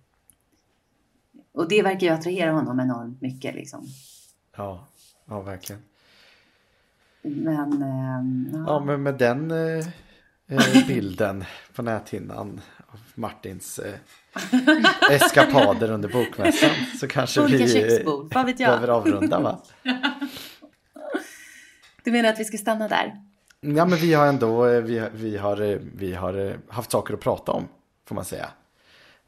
[1.52, 3.86] Och det verkar ju attrahera honom enormt mycket liksom.
[4.58, 4.88] Ja,
[5.26, 5.82] ja verkligen.
[7.22, 9.88] Men, ehm, Ja, men med den eh,
[10.48, 11.44] eh, bilden
[11.76, 14.00] på näthinnan av Martins eh,
[15.12, 16.70] eskapader under bokmässan.
[17.00, 18.56] Så kanske Olika vi köksbord, jag?
[18.58, 19.62] behöver avrunda va?
[22.04, 23.22] Du menar att vi ska stanna där?
[23.62, 27.14] Ja men vi har ändå, eh, vi, vi, har, eh, vi har eh, haft saker
[27.14, 27.68] att prata om.
[28.08, 28.50] Får man säga.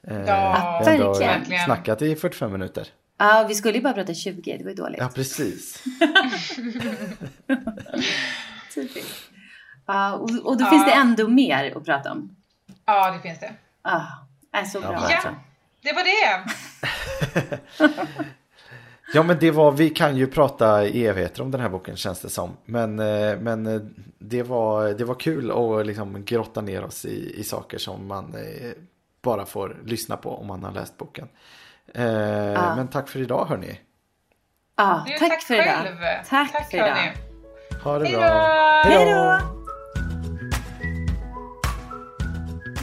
[0.01, 1.65] Ja, vi har ändå verkligen.
[1.65, 2.87] Snackat i 45 minuter.
[3.17, 4.99] Ja, vi skulle ju bara prata 20, det var ju dåligt.
[4.99, 5.83] Ja precis.
[8.75, 9.29] Typiskt.
[9.85, 10.69] Ja, och, och då Ja.
[10.69, 12.35] finns det ändå mer att prata om.
[12.85, 13.53] Ja, det finns det.
[13.81, 14.01] Ah,
[14.51, 14.91] är så bra.
[15.09, 15.35] Ja, Ja,
[15.81, 16.43] det var det.
[19.13, 22.19] Ja men det var, vi kan ju prata i evigheter om den här boken känns
[22.21, 22.57] det som.
[22.65, 23.81] Men, eh, men eh,
[24.19, 28.35] det, var, det var kul att liksom grotta ner oss i, i saker som man
[28.35, 28.71] eh,
[29.21, 31.27] bara får lyssna på om man har läst boken.
[31.93, 32.03] Eh,
[32.75, 33.79] Men tack för idag hörni.
[34.77, 35.65] Ja, Du, tack, för idag.
[35.65, 35.95] själv.
[36.29, 36.97] Tack, tack för idag.
[37.83, 38.81] Ha det bra.
[38.85, 39.39] Hej då!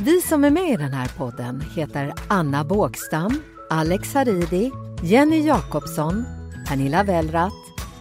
[0.00, 4.70] Vi som är med i den här podden heter Anna Bågstam, Alex Haridi,
[5.06, 6.24] Jenny Jakobsson,
[6.68, 7.56] Pernilla Wellrath,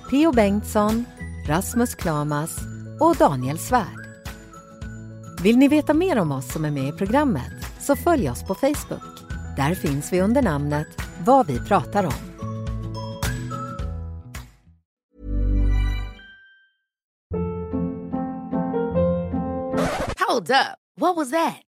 [0.09, 1.05] Theo Bengtsson,
[1.47, 2.57] Rasmus Klamas
[2.99, 4.07] och Daniel Svärd.
[5.41, 8.55] Vill ni veta mer om oss som är med i programmet så följ oss på
[8.55, 9.19] Facebook.
[9.57, 10.87] Där finns vi under namnet
[11.25, 12.13] Vad vi pratar om.
[20.29, 20.77] Hold up.
[20.95, 21.72] What was that?